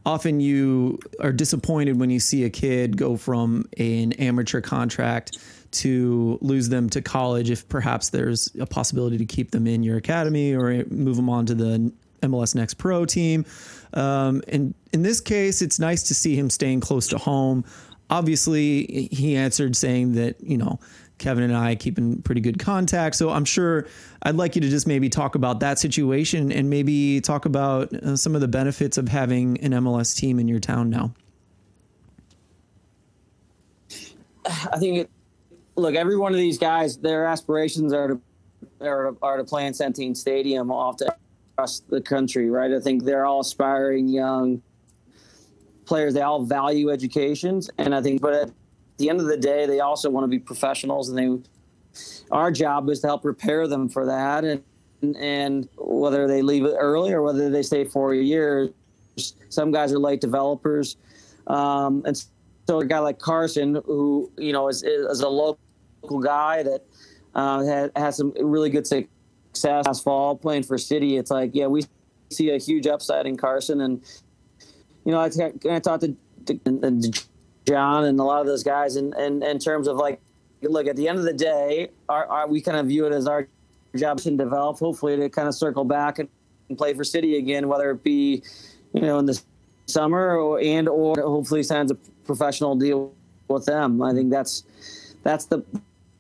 often 0.06 0.39
you 0.39 1.00
are 1.20 1.32
disappointed 1.32 2.00
when 2.00 2.10
you 2.10 2.20
see 2.20 2.44
a 2.44 2.50
kid 2.50 2.98
go 2.98 3.18
from 3.18 3.68
an 3.78 4.13
amateur 4.13 4.62
contract 4.62 5.39
to 5.72 6.38
lose 6.41 6.70
them 6.70 6.89
to 6.89 7.02
college 7.02 7.50
if 7.50 7.68
perhaps 7.68 8.10
there's 8.10 8.50
a 8.60 8.65
possibility 8.65 9.18
to 9.18 9.26
keep 9.26 9.52
them 9.52 9.68
in 9.68 9.84
your 9.84 9.98
academy 9.98 10.54
or 10.54 10.86
move 10.86 11.15
them 11.18 11.30
on 11.30 11.46
to 11.46 11.56
the 11.56 11.91
MLS 12.22 12.56
Next 12.56 12.76
Pro 12.76 13.06
team. 13.06 13.46
Um, 13.94 14.41
and 14.48 14.74
in 14.94 15.02
this 15.02 15.20
case, 15.20 15.62
it's 15.62 15.80
nice 15.80 16.04
to 16.04 16.13
see 16.13 16.36
him 16.36 16.50
staying 16.50 16.80
close 16.80 17.08
to 17.10 17.18
home. 17.18 17.65
Obviously, 18.10 19.08
he 19.12 19.36
answered 19.36 19.76
saying 19.76 20.13
that, 20.13 20.39
you 20.41 20.58
know, 20.58 20.80
Kevin 21.17 21.43
and 21.43 21.56
I 21.56 21.75
keep 21.75 21.97
in 21.97 22.21
pretty 22.21 22.41
good 22.41 22.60
contact. 22.60 23.15
So 23.15 23.30
I'm 23.30 23.45
sure 23.45 23.88
I'd 24.23 24.36
like 24.36 24.56
you 24.56 24.62
to 24.62 24.69
just 24.69 24.88
maybe 24.88 25.10
talk 25.10 25.36
about 25.36 25.60
that 25.62 25.80
situation 25.80 26.51
and 26.51 26.69
maybe 26.69 27.21
talk 27.21 27.45
about 27.45 27.93
uh, 27.93 28.15
some 28.15 28.36
of 28.36 28.41
the 28.41 28.47
benefits 28.47 28.97
of 28.97 29.08
having 29.08 29.58
an 29.62 29.71
MLS 29.71 30.15
team 30.15 30.39
in 30.39 30.47
your 30.47 30.60
town 30.60 30.89
now. 30.89 31.13
I 34.45 34.78
think 34.78 35.10
look, 35.75 35.95
every 35.95 36.17
one 36.17 36.34
of 36.34 36.38
these 36.38 36.58
guys, 36.58 36.97
their 36.97 37.25
aspirations 37.25 37.93
are 37.93 38.08
to 38.08 38.21
are, 38.82 39.15
are 39.21 39.38
to 39.38 39.43
play 39.43 39.65
in 39.65 39.73
Centene 39.73 40.15
Stadium 40.15 40.71
off 40.71 40.97
to 40.97 41.15
across 41.54 41.80
the 41.80 42.01
country, 42.01 42.49
right? 42.49 42.71
I 42.71 42.80
think 42.80 43.04
they're 43.04 43.25
all 43.25 43.39
aspiring 43.39 44.10
young 44.10 44.62
players. 45.86 46.13
They 46.13 46.21
all 46.21 46.43
value 46.43 46.89
educations, 46.89 47.69
and 47.78 47.95
I 47.95 48.01
think, 48.01 48.21
but 48.21 48.51
the 48.98 49.10
end 49.10 49.20
of 49.20 49.28
the 49.28 49.38
day, 49.38 49.66
they 49.66 49.80
also 49.80 50.10
want 50.10 50.24
to 50.24 50.28
be 50.28 50.40
professionals, 50.40 51.10
and 51.10 51.18
they. 51.18 51.50
Our 52.30 52.52
job 52.52 52.90
is 52.90 53.00
to 53.02 53.08
help 53.08 53.22
prepare 53.22 53.68
them 53.68 53.88
for 53.88 54.06
that, 54.06 54.44
and 54.44 54.64
and 55.18 55.70
whether 55.78 56.28
they 56.28 56.42
leave 56.42 56.66
early 56.66 57.14
or 57.14 57.22
whether 57.22 57.50
they 57.50 57.64
stay 57.64 57.86
four 57.86 58.14
years. 58.14 58.72
Some 59.50 59.72
guys 59.72 59.94
are 59.94 60.00
late 60.00 60.20
developers, 60.20 60.98
um, 61.48 62.04
and 62.06 62.22
so 62.68 62.80
a 62.80 62.86
guy 62.86 63.00
like 63.00 63.20
Carson, 63.20 63.82
who 63.86 64.32
you 64.38 64.52
know 64.52 64.68
is, 64.68 64.84
is 64.84 65.22
a 65.22 65.30
local 65.30 66.20
guy 66.22 66.64
that 66.64 66.84
uh, 67.34 67.64
had 67.64 67.92
had 67.96 68.14
some 68.14 68.34
really 68.40 68.70
good 68.70 68.86
success 68.86 69.86
last 69.86 70.04
fall 70.04 70.36
playing 70.36 70.64
for 70.64 70.78
City. 70.78 71.18
It's 71.18 71.32
like, 71.32 71.52
yeah, 71.54 71.68
we 71.68 71.84
see 72.30 72.50
a 72.50 72.58
huge 72.58 72.88
upside 72.88 73.26
in 73.26 73.38
Carson, 73.38 73.82
and 73.82 74.02
you 75.06 75.12
know, 75.12 75.20
I, 75.20 75.30
I 75.70 75.80
talked 75.80 76.04
to, 76.04 76.16
to, 76.48 76.58
to 76.58 77.24
John 77.67 78.06
and 78.06 78.19
a 78.19 78.23
lot 78.23 78.41
of 78.41 78.47
those 78.47 78.63
guys, 78.63 78.95
and 78.95 79.13
in, 79.15 79.41
in, 79.41 79.43
in 79.43 79.60
terms 79.60 79.88
of 79.88 79.97
like, 79.97 80.21
look, 80.62 80.88
at 80.88 80.95
the 80.95 81.08
end 81.08 81.17
of 81.17 81.25
the 81.25 81.34
day, 81.34 81.89
our, 82.10 82.25
our, 82.28 82.47
we 82.47 82.62
kind 82.62 82.78
of 82.78 82.88
view 82.88 83.06
it 83.06 83.13
as 83.13 83.28
our 83.28 83.47
job 83.95 84.19
to 84.19 84.32
develop, 84.32 84.80
hopefully 84.80 85.15
to 85.17 85.30
kind 85.30 85.47
of 85.47 85.56
circle 85.56 85.84
back 85.84 86.19
and, 86.19 86.30
and 86.69 86.78
play 86.78 86.93
for 86.93 87.04
City 87.04 87.38
again, 87.38 87.67
whether 87.67 87.91
it 87.91 88.04
be, 88.04 88.43
you 88.93 89.01
know, 89.01 89.19
in 89.19 89.25
the 89.25 89.41
summer 89.88 90.38
or 90.38 90.60
and 90.60 90.89
or 90.89 91.15
hopefully 91.17 91.63
signs 91.63 91.91
a 91.91 91.95
professional 92.25 92.75
deal 92.75 93.13
with 93.47 93.65
them. 93.65 94.01
I 94.01 94.13
think 94.13 94.32
that's 94.32 94.63
that's 95.23 95.45
the 95.45 95.63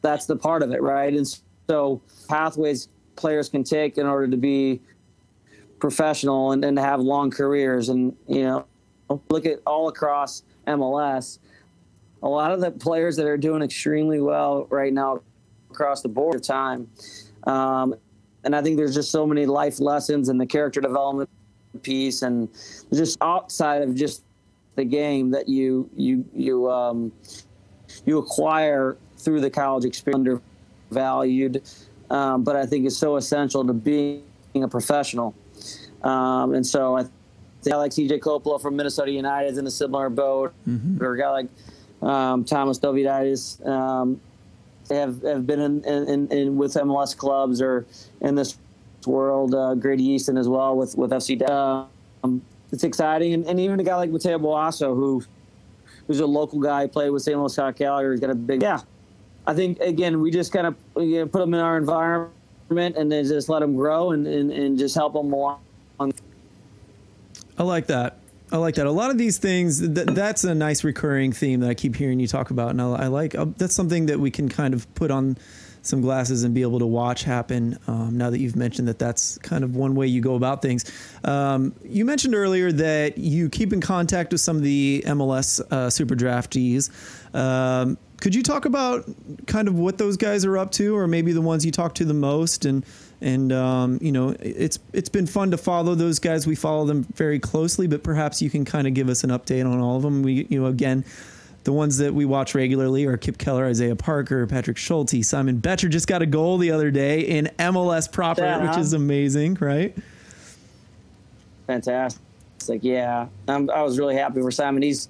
that's 0.01 0.25
the 0.25 0.35
part 0.35 0.63
of 0.63 0.71
it, 0.71 0.81
right? 0.81 1.13
And 1.13 1.27
so 1.67 2.01
pathways 2.27 2.89
players 3.15 3.49
can 3.49 3.63
take 3.63 3.97
in 3.97 4.05
order 4.05 4.27
to 4.27 4.37
be 4.37 4.81
professional 5.79 6.51
and, 6.51 6.63
and 6.63 6.77
to 6.77 6.83
have 6.83 6.99
long 6.99 7.31
careers. 7.31 7.89
And 7.89 8.15
you 8.27 8.43
know, 8.43 8.65
look 9.29 9.45
at 9.45 9.59
all 9.65 9.87
across 9.87 10.43
MLS, 10.67 11.39
a 12.23 12.29
lot 12.29 12.51
of 12.51 12.61
the 12.61 12.71
players 12.71 13.15
that 13.17 13.25
are 13.25 13.37
doing 13.37 13.61
extremely 13.61 14.19
well 14.19 14.67
right 14.69 14.93
now 14.93 15.21
across 15.69 16.01
the 16.01 16.09
board 16.09 16.35
of 16.35 16.41
time. 16.41 16.89
Um, 17.43 17.95
and 18.43 18.55
I 18.55 18.61
think 18.61 18.77
there's 18.77 18.95
just 18.95 19.11
so 19.11 19.25
many 19.25 19.45
life 19.45 19.79
lessons 19.79 20.29
and 20.29 20.39
the 20.39 20.45
character 20.45 20.79
development 20.79 21.29
piece 21.81 22.21
and 22.21 22.47
just 22.93 23.17
outside 23.21 23.81
of 23.81 23.95
just 23.95 24.23
the 24.75 24.85
game 24.85 25.31
that 25.31 25.49
you 25.49 25.89
you 25.95 26.25
you 26.33 26.69
um, 26.69 27.11
you 28.05 28.17
acquire 28.17 28.97
through 29.17 29.41
the 29.41 29.49
college 29.49 29.85
experience 29.85 30.41
undervalued 30.91 31.63
um, 32.09 32.43
but 32.43 32.55
I 32.55 32.65
think 32.65 32.85
it's 32.85 32.97
so 32.97 33.15
essential 33.17 33.65
to 33.65 33.73
being 33.73 34.23
a 34.55 34.67
professional 34.67 35.35
um, 36.03 36.53
and 36.53 36.65
so 36.65 36.97
I 36.97 37.05
a 37.65 37.69
guy 37.69 37.77
like 37.77 37.91
CJ 37.91 38.19
Coppola 38.19 38.61
from 38.61 38.75
Minnesota 38.75 39.11
United 39.11 39.51
is 39.51 39.57
in 39.57 39.67
a 39.67 39.71
similar 39.71 40.09
boat 40.09 40.53
or 41.01 41.13
a 41.13 41.17
guy 41.17 41.29
like 41.29 41.47
um, 42.01 42.43
Thomas 42.43 42.79
Dovidaitis 42.79 43.65
um, 43.65 44.19
have, 44.89 45.21
have 45.23 45.47
been 45.47 45.59
in, 45.59 45.83
in, 45.85 46.31
in 46.31 46.57
with 46.57 46.73
MLS 46.73 47.15
clubs 47.15 47.61
or 47.61 47.85
in 48.21 48.35
this 48.35 48.57
world. 49.07 49.55
Uh, 49.55 49.75
Grady 49.75 50.03
Easton 50.03 50.37
as 50.37 50.47
well 50.47 50.75
with 50.75 50.95
with 50.97 51.11
FC. 51.11 51.47
Um, 51.49 52.41
it's 52.71 52.83
exciting, 52.83 53.33
and, 53.33 53.45
and 53.45 53.59
even 53.59 53.79
a 53.79 53.83
guy 53.83 53.95
like 53.95 54.09
Mateo 54.09 54.37
Boasso, 54.39 54.95
who 54.95 55.23
who's 56.07 56.19
a 56.19 56.25
local 56.25 56.59
guy, 56.59 56.87
played 56.87 57.09
with 57.09 57.23
St. 57.23 57.37
Louis 57.37 57.53
Scott 57.53 57.75
Gallagher, 57.75 58.11
has 58.11 58.19
got 58.19 58.29
a 58.29 58.35
big. 58.35 58.61
Yeah, 58.61 58.81
I 59.47 59.53
think 59.53 59.79
again 59.79 60.21
we 60.21 60.31
just 60.31 60.51
kind 60.51 60.67
of 60.67 60.75
you 60.97 61.19
know, 61.19 61.27
put 61.27 61.39
them 61.39 61.53
in 61.53 61.59
our 61.59 61.77
environment 61.77 62.33
and 62.69 63.11
then 63.11 63.25
just 63.25 63.47
let 63.47 63.59
them 63.59 63.75
grow 63.75 64.11
and, 64.11 64.25
and, 64.25 64.51
and 64.51 64.77
just 64.77 64.95
help 64.95 65.13
them 65.13 65.31
along. 65.31 65.59
I 67.57 67.63
like 67.63 67.87
that. 67.87 68.17
I 68.51 68.57
like 68.57 68.75
that. 68.75 68.85
A 68.85 68.91
lot 68.91 69.09
of 69.09 69.17
these 69.17 69.37
things, 69.37 69.79
th- 69.79 70.07
that's 70.07 70.43
a 70.43 70.53
nice 70.53 70.83
recurring 70.83 71.31
theme 71.31 71.61
that 71.61 71.69
I 71.69 71.73
keep 71.73 71.95
hearing 71.95 72.19
you 72.19 72.27
talk 72.27 72.51
about. 72.51 72.69
And 72.69 72.81
I, 72.81 72.85
I 72.85 73.07
like 73.07 73.35
uh, 73.35 73.45
that's 73.57 73.73
something 73.73 74.05
that 74.07 74.19
we 74.19 74.29
can 74.29 74.49
kind 74.49 74.73
of 74.73 74.93
put 74.93 75.11
on 75.11 75.37
some 75.81 76.01
glasses 76.01 76.43
and 76.43 76.53
be 76.53 76.61
able 76.61 76.79
to 76.79 76.85
watch 76.85 77.23
happen 77.23 77.77
um, 77.87 78.17
now 78.17 78.29
that 78.29 78.39
you've 78.39 78.55
mentioned 78.55 78.87
that 78.87 78.97
that's 78.97 79.37
kind 79.39 79.63
of 79.63 79.75
one 79.75 79.95
way 79.95 80.07
you 80.07 80.21
go 80.21 80.35
about 80.35 80.61
things. 80.61 80.91
Um, 81.23 81.73
you 81.83 82.05
mentioned 82.05 82.35
earlier 82.35 82.71
that 82.71 83.17
you 83.17 83.49
keep 83.49 83.71
in 83.71 83.81
contact 83.81 84.31
with 84.31 84.41
some 84.41 84.57
of 84.57 84.63
the 84.63 85.03
MLS 85.05 85.59
uh, 85.71 85.89
super 85.89 86.15
draftees. 86.15 86.89
Um, 87.35 87.97
could 88.21 88.33
you 88.33 88.43
talk 88.43 88.65
about 88.65 89.05
kind 89.45 89.67
of 89.67 89.77
what 89.77 89.97
those 89.97 90.17
guys 90.17 90.45
are 90.45 90.57
up 90.57 90.71
to, 90.71 90.95
or 90.95 91.07
maybe 91.07 91.33
the 91.33 91.41
ones 91.41 91.65
you 91.65 91.71
talk 91.71 91.95
to 91.95 92.05
the 92.05 92.13
most? 92.13 92.65
And 92.65 92.85
and 93.25 93.51
um, 93.51 93.97
you 94.01 94.11
know, 94.11 94.35
it's 94.39 94.77
it's 94.93 95.09
been 95.09 95.25
fun 95.25 95.49
to 95.51 95.57
follow 95.57 95.95
those 95.95 96.19
guys. 96.19 96.45
We 96.45 96.55
follow 96.55 96.85
them 96.85 97.03
very 97.15 97.39
closely, 97.39 97.87
but 97.87 98.03
perhaps 98.03 98.39
you 98.41 98.51
can 98.51 98.63
kind 98.65 98.87
of 98.87 98.93
give 98.93 99.09
us 99.09 99.23
an 99.23 99.31
update 99.31 99.65
on 99.65 99.79
all 99.79 99.97
of 99.97 100.03
them. 100.03 100.21
We 100.23 100.45
you 100.49 100.61
know 100.61 100.67
again. 100.67 101.03
The 101.63 101.73
ones 101.73 101.97
that 101.97 102.13
we 102.13 102.25
watch 102.25 102.53
regularly 102.53 103.05
are 103.05 103.17
Kip 103.17 103.39
Keller, 103.39 103.65
Isaiah 103.65 103.95
Parker, 103.95 104.45
Patrick 104.45 104.77
Schulte, 104.77 105.25
Simon 105.25 105.57
Becher 105.57 105.89
just 105.89 106.05
got 106.05 106.21
a 106.21 106.27
goal 106.27 106.59
the 106.59 106.69
other 106.69 106.91
day 106.91 107.21
in 107.21 107.49
MLS 107.57 108.11
proper, 108.11 108.43
Yeah. 108.43 108.69
which 108.69 108.77
is 108.77 108.93
amazing, 108.93 109.57
right? 109.59 109.97
Fantastic. 111.65 112.21
Like, 112.67 112.83
yeah, 112.83 113.25
I'm, 113.47 113.67
I 113.71 113.81
was 113.81 113.97
really 113.97 114.15
happy 114.15 114.41
for 114.41 114.51
Simon. 114.51 114.83
He's, 114.83 115.09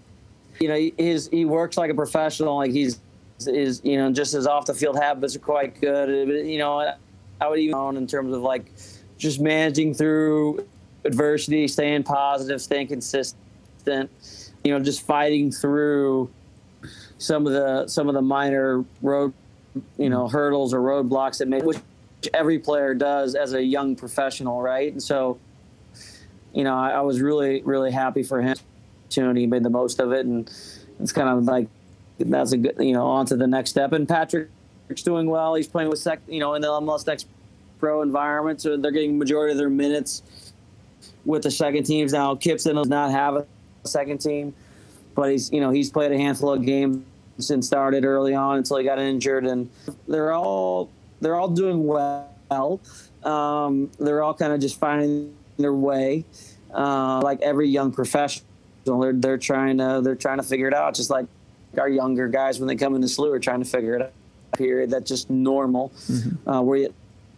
you 0.62 0.70
know, 0.70 0.90
his 0.98 1.28
he 1.28 1.44
works 1.44 1.78
like 1.78 1.92
a 1.92 1.94
professional. 1.94 2.56
Like 2.56 2.72
he's 2.72 3.00
is 3.46 3.82
you 3.84 3.98
know 3.98 4.14
just 4.14 4.32
his 4.32 4.48
off 4.48 4.66
the 4.66 4.74
field 4.74 4.98
habits 4.98 5.36
are 5.36 5.40
quite 5.40 5.82
good. 5.82 6.30
You 6.48 6.58
know, 6.58 6.94
I 7.40 7.48
would 7.48 7.60
even 7.60 7.98
in 7.98 8.08
terms 8.08 8.34
of 8.34 8.42
like 8.42 8.72
just 9.18 9.40
managing 9.40 9.94
through 9.94 10.68
adversity, 11.04 11.68
staying 11.68 12.04
positive, 12.04 12.62
staying 12.62 12.88
consistent. 12.88 14.10
You 14.64 14.72
know, 14.72 14.80
just 14.80 15.06
fighting 15.06 15.52
through 15.52 16.30
some 17.18 17.46
of 17.46 17.54
the 17.54 17.88
some 17.88 18.08
of 18.08 18.16
the 18.16 18.22
minor 18.22 18.84
road, 19.02 19.34
you 19.98 20.10
know, 20.10 20.28
hurdles 20.28 20.74
or 20.74 20.80
roadblocks 20.80 21.38
that 21.38 21.48
make 21.48 21.64
which 21.64 21.78
every 22.34 22.58
player 22.58 22.96
does 22.96 23.36
as 23.36 23.54
a 23.54 23.62
young 23.62 23.96
professional, 23.96 24.62
right? 24.62 24.92
And 24.92 25.02
so 25.02 25.38
you 26.56 26.64
know, 26.64 26.74
I, 26.74 26.92
I 26.92 27.02
was 27.02 27.22
really, 27.22 27.62
really 27.64 27.92
happy 27.92 28.24
for 28.24 28.42
him. 28.42 28.58
He 29.10 29.46
made 29.46 29.64
the 29.64 29.70
most 29.70 30.00
of 30.00 30.12
it, 30.12 30.26
and 30.26 30.50
it's 31.00 31.12
kind 31.12 31.30
of 31.30 31.44
like 31.44 31.68
that's 32.18 32.54
a 32.54 32.58
good, 32.58 32.76
you 32.80 32.94
know, 32.94 33.06
on 33.06 33.26
to 33.28 33.36
the 33.36 33.48
next 33.48 33.70
step. 33.70 33.92
And 33.92 34.08
Patrick's 34.86 35.02
doing 35.02 35.28
well. 35.28 35.56
He's 35.56 35.68
playing 35.68 35.90
with 35.90 35.98
sec, 35.98 36.22
you 36.28 36.40
know, 36.40 36.54
in 36.54 36.62
the 36.62 36.68
MLS 36.68 37.08
Next 37.08 37.28
Pro 37.80 38.04
environment, 38.04 38.62
so 38.62 38.78
they're 38.78 38.92
getting 38.92 39.18
majority 39.18 39.52
of 39.52 39.58
their 39.58 39.70
minutes 39.70 40.54
with 41.26 41.42
the 41.42 41.50
second 41.50 41.86
teams 41.86 42.14
now. 42.14 42.36
Kipson 42.36 42.76
does 42.76 42.88
not 42.88 43.10
have 43.10 43.36
a 43.36 43.48
second 43.84 44.20
team, 44.20 44.54
but 45.16 45.32
he's, 45.32 45.52
you 45.52 45.60
know, 45.60 45.72
he's 45.72 45.90
played 45.90 46.12
a 46.12 46.18
handful 46.18 46.54
of 46.54 46.64
games 46.64 47.04
and 47.50 47.66
started 47.66 48.06
early 48.06 48.36
on 48.36 48.60
until 48.60 48.78
he 48.78 48.84
got 48.84 49.00
injured, 49.00 49.46
and 49.48 49.70
they're 50.08 50.34
all 50.34 50.90
they're 51.20 51.36
all 51.36 51.50
doing 51.50 51.86
well. 51.86 52.80
Um, 53.24 53.90
they're 54.00 54.22
all 54.22 54.36
kind 54.36 54.54
of 54.54 54.60
just 54.60 54.80
finding 54.80 55.36
their 55.58 55.74
way, 55.74 56.26
uh, 56.74 57.22
like 57.22 57.42
every 57.42 57.68
young 57.70 57.92
professional. 57.92 58.46
They're 58.86 59.14
they're 59.14 59.38
trying 59.40 59.80
to 59.80 60.02
they're 60.04 60.16
trying 60.16 60.38
to 60.38 60.44
figure 60.44 60.68
it 60.68 60.76
out, 60.76 60.94
just 60.94 61.10
like 61.10 61.26
our 61.80 61.90
younger 61.90 62.28
guys 62.28 62.60
when 62.60 62.68
they 62.68 62.76
come 62.76 62.94
into 62.94 63.08
SLU 63.08 63.34
are 63.34 63.40
trying 63.40 63.64
to 63.64 63.70
figure 63.70 63.96
it 63.96 64.02
out. 64.04 64.12
Period. 64.58 64.90
That's 64.90 65.10
just 65.10 65.30
normal, 65.30 65.92
uh, 66.48 66.62
where 66.62 66.78
you, 66.78 66.94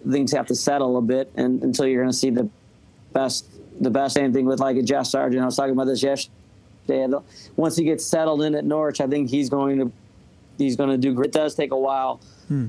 things 0.10 0.32
have 0.34 0.48
to 0.48 0.56
settle 0.56 0.98
a 0.98 1.02
bit, 1.02 1.32
and 1.36 1.62
until 1.64 1.88
you're 1.88 2.02
going 2.02 2.12
to 2.12 2.18
see 2.18 2.30
the 2.30 2.50
best 3.14 3.48
the 3.80 3.90
best. 3.90 4.16
Same 4.16 4.34
thing 4.34 4.46
with 4.46 4.60
like 4.60 4.78
a 4.78 4.82
Jeff 4.82 5.08
Sargent. 5.08 5.42
I 5.42 5.46
was 5.46 5.56
talking 5.56 5.74
about 5.74 5.86
this 5.86 6.04
yesterday. 6.04 7.08
Once 7.56 7.76
he 7.76 7.84
gets 7.84 8.06
settled 8.06 8.42
in 8.44 8.56
at 8.56 8.66
Norwich, 8.66 9.02
I 9.02 9.08
think 9.08 9.30
he's 9.30 9.50
going 9.50 9.80
to 9.80 9.92
he's 10.58 10.76
going 10.76 10.90
to 10.90 10.98
do 10.98 11.14
great. 11.14 11.28
It 11.28 11.34
does 11.34 11.56
take 11.56 11.72
a 11.72 11.78
while 11.78 12.20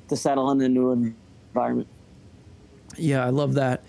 to 0.08 0.16
settle 0.16 0.50
in 0.50 0.58
the 0.58 0.68
new 0.68 1.14
environment. 1.52 1.88
Yeah, 2.96 3.24
I 3.24 3.30
love 3.30 3.54
that. 3.54 3.84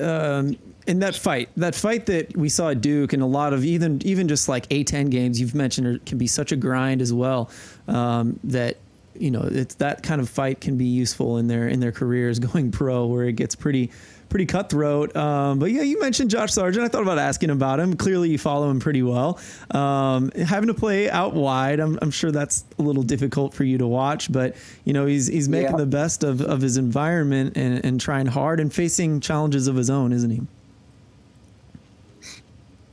Um, 0.00 0.56
in 0.86 1.00
that 1.00 1.14
fight, 1.14 1.50
that 1.56 1.74
fight 1.74 2.06
that 2.06 2.36
we 2.36 2.48
saw 2.48 2.70
at 2.70 2.80
Duke, 2.80 3.12
and 3.12 3.22
a 3.22 3.26
lot 3.26 3.52
of 3.52 3.64
even 3.64 4.00
even 4.04 4.26
just 4.26 4.48
like 4.48 4.68
A10 4.68 5.10
games 5.10 5.40
you've 5.40 5.54
mentioned 5.54 5.86
are, 5.86 5.98
can 6.00 6.18
be 6.18 6.26
such 6.26 6.50
a 6.50 6.56
grind 6.56 7.02
as 7.02 7.12
well. 7.12 7.50
Um, 7.86 8.40
that 8.44 8.78
you 9.20 9.30
know, 9.30 9.42
it's 9.50 9.76
that 9.76 10.02
kind 10.02 10.20
of 10.20 10.28
fight 10.28 10.60
can 10.60 10.76
be 10.76 10.86
useful 10.86 11.38
in 11.38 11.48
their 11.48 11.68
in 11.68 11.80
their 11.80 11.92
careers 11.92 12.38
going 12.38 12.70
pro, 12.70 13.06
where 13.06 13.24
it 13.24 13.32
gets 13.32 13.54
pretty 13.54 13.90
pretty 14.28 14.46
cutthroat. 14.46 15.14
Um, 15.16 15.58
but 15.58 15.70
yeah, 15.70 15.82
you 15.82 16.00
mentioned 16.00 16.30
Josh 16.30 16.52
Sargent. 16.52 16.84
I 16.84 16.88
thought 16.88 17.02
about 17.02 17.18
asking 17.18 17.50
about 17.50 17.80
him. 17.80 17.96
Clearly, 17.96 18.30
you 18.30 18.38
follow 18.38 18.70
him 18.70 18.80
pretty 18.80 19.02
well. 19.02 19.38
Um, 19.70 20.30
having 20.32 20.68
to 20.68 20.74
play 20.74 21.10
out 21.10 21.34
wide, 21.34 21.80
I'm, 21.80 21.98
I'm, 22.02 22.10
sure 22.10 22.30
that's 22.30 22.64
a 22.78 22.82
little 22.82 23.02
difficult 23.02 23.54
for 23.54 23.64
you 23.64 23.78
to 23.78 23.86
watch. 23.86 24.30
But 24.30 24.56
you 24.84 24.92
know, 24.92 25.06
he's 25.06 25.26
he's 25.26 25.48
making 25.48 25.72
yeah. 25.72 25.78
the 25.78 25.86
best 25.86 26.24
of, 26.24 26.40
of 26.40 26.60
his 26.60 26.76
environment 26.76 27.56
and, 27.56 27.84
and 27.84 28.00
trying 28.00 28.26
hard 28.26 28.60
and 28.60 28.72
facing 28.72 29.20
challenges 29.20 29.66
of 29.66 29.76
his 29.76 29.90
own, 29.90 30.12
isn't 30.12 30.30
he? 30.30 30.42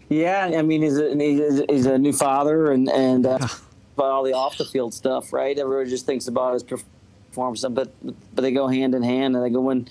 Yeah, 0.10 0.52
I 0.56 0.62
mean, 0.62 0.84
he's 0.84 0.98
a, 1.00 1.16
he's 1.16 1.60
a, 1.60 1.66
he's 1.68 1.86
a 1.88 1.98
new 1.98 2.14
father, 2.14 2.72
and 2.72 2.88
and 2.90 3.26
uh, 3.26 3.40
about 3.95 4.12
all 4.12 4.23
the 4.23 4.34
off 4.34 4.58
the 4.58 4.65
field 4.65 4.93
stuff, 4.93 5.34
right? 5.34 5.58
Everybody 5.58 5.89
just 5.89 6.05
thinks 6.05 6.27
about 6.27 6.53
his 6.53 6.63
performance, 6.63 7.65
but 7.69 7.93
but 8.03 8.41
they 8.41 8.51
go 8.51 8.67
hand 8.67 8.93
in 8.93 9.03
hand, 9.03 9.36
and 9.36 9.43
they 9.43 9.49
go 9.49 9.62
when 9.62 9.88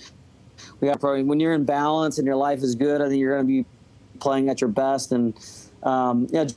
we 0.79 0.87
got 0.87 0.99
probably, 0.99 1.23
when 1.23 1.39
you're 1.39 1.53
in 1.53 1.65
balance 1.65 2.17
and 2.17 2.25
your 2.25 2.35
life 2.35 2.61
is 2.63 2.75
good. 2.75 3.01
I 3.01 3.09
think 3.09 3.19
you're 3.19 3.35
going 3.35 3.47
to 3.47 3.63
be 3.63 3.65
playing 4.19 4.49
at 4.49 4.61
your 4.61 4.69
best, 4.69 5.11
and 5.11 5.33
um, 5.83 6.27
yeah, 6.31 6.47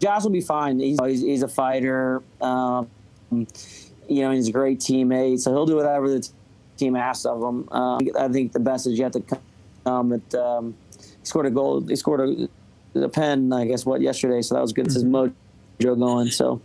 Josh 0.00 0.24
will 0.24 0.30
be 0.30 0.40
fine. 0.40 0.78
He's 0.78 0.98
he's, 1.00 1.22
he's 1.22 1.42
a 1.42 1.48
fighter. 1.48 2.22
Um, 2.40 2.88
you 3.30 4.22
know, 4.22 4.30
he's 4.30 4.48
a 4.48 4.52
great 4.52 4.78
teammate, 4.78 5.40
so 5.40 5.52
he'll 5.52 5.66
do 5.66 5.76
whatever 5.76 6.08
the 6.08 6.28
team 6.76 6.94
asks 6.96 7.24
of 7.24 7.42
him. 7.42 7.68
Um, 7.70 8.08
I 8.18 8.28
think 8.28 8.52
the 8.52 8.60
best 8.60 8.86
is 8.86 8.98
yet 8.98 9.12
to 9.14 9.20
come. 9.20 10.12
At, 10.12 10.34
um, 10.34 10.76
he 10.98 11.24
scored 11.24 11.46
a 11.46 11.50
goal. 11.50 11.80
He 11.80 11.96
scored 11.96 12.20
a, 12.20 12.48
a 13.00 13.08
pen, 13.08 13.52
I 13.52 13.66
guess, 13.66 13.86
what 13.86 14.00
yesterday. 14.00 14.42
So 14.42 14.54
that 14.54 14.60
was 14.60 14.72
good. 14.72 14.86
This 14.86 14.96
is 14.96 15.04
mojo 15.78 15.98
going. 15.98 16.28
So, 16.28 16.60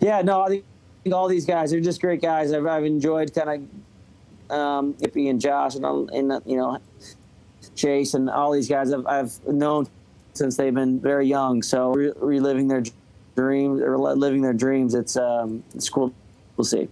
yeah, 0.00 0.22
no, 0.22 0.42
I 0.42 0.48
think 0.48 0.64
all 1.12 1.28
these 1.28 1.46
guys 1.46 1.72
are 1.72 1.80
just 1.80 2.00
great 2.00 2.22
guys. 2.22 2.52
I've, 2.52 2.66
I've 2.66 2.84
enjoyed 2.84 3.34
kind 3.34 3.68
of 4.50 4.56
um, 4.56 4.94
Ippy 4.94 5.30
and 5.30 5.40
Josh 5.40 5.74
and, 5.74 5.84
and 6.10 6.42
you 6.46 6.56
know 6.56 6.78
Chase 7.74 8.14
and 8.14 8.30
all 8.30 8.52
these 8.52 8.68
guys 8.68 8.92
I've, 8.92 9.06
I've 9.06 9.46
known 9.46 9.88
since 10.34 10.56
they've 10.56 10.74
been 10.74 11.00
very 11.00 11.26
young. 11.26 11.62
So 11.62 11.92
re- 11.92 12.12
reliving 12.16 12.68
their 12.68 12.82
dreams 13.36 13.80
or 13.80 13.98
living 13.98 14.42
their 14.42 14.52
dreams, 14.52 14.94
it's 14.94 15.16
um, 15.16 15.62
it's 15.74 15.88
cool. 15.88 16.12
We'll 16.56 16.64
see. 16.64 16.88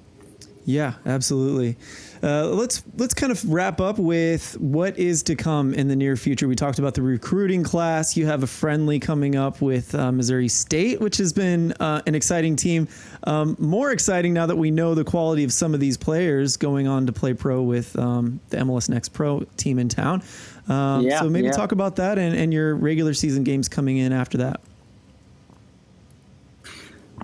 Yeah, 0.65 0.95
absolutely. 1.07 1.77
Uh, 2.23 2.47
let's 2.47 2.85
let's 2.97 3.15
kind 3.15 3.33
of 3.33 3.45
wrap 3.51 3.81
up 3.81 3.99
with 3.99 4.57
what 4.61 4.97
is 4.97 5.25
to 5.25 5.35
come 5.35 5.75
in 5.75 5.89
the 5.89 5.97
near 5.97 6.15
future. 6.17 6.47
We 6.47 6.55
talked 6.55 6.79
about 6.79 6.95
the 6.95 7.03
recruiting 7.03 7.65
class. 7.65 8.17
You 8.17 8.27
have 8.27 8.45
a 8.45 8.47
friendly 8.47 9.01
coming 9.01 9.35
up 9.35 9.61
with 9.61 9.93
uh, 9.97 10.13
Missouri 10.13 10.47
State, 10.47 11.01
which 11.01 11.17
has 11.17 11.33
been 11.33 11.73
uh, 11.81 12.03
an 12.07 12.15
exciting 12.15 12.55
team. 12.55 12.87
Um, 13.25 13.57
more 13.59 13.91
exciting 13.91 14.33
now 14.33 14.47
that 14.47 14.57
we 14.57 14.71
know 14.71 14.95
the 14.95 15.03
quality 15.03 15.43
of 15.43 15.53
some 15.53 15.75
of 15.75 15.81
these 15.81 15.97
players 15.97 16.57
going 16.57 16.87
on 16.87 17.07
to 17.07 17.13
play 17.13 17.35
pro 17.35 17.61
with 17.63 17.99
um, 17.99 18.39
the 18.51 18.59
MLS 18.59 18.89
Next 18.89 19.09
Pro 19.09 19.41
team 19.57 19.81
in 19.81 19.89
town. 19.89 20.23
Um, 20.69 21.03
yeah, 21.03 21.21
so 21.21 21.29
maybe 21.29 21.47
yeah. 21.47 21.53
talk 21.53 21.73
about 21.73 21.97
that 21.97 22.19
and, 22.19 22.37
and 22.37 22.53
your 22.53 22.77
regular 22.77 23.15
season 23.15 23.43
games 23.43 23.69
coming 23.69 23.97
in 23.97 24.13
after 24.13 24.39
that. 24.39 24.61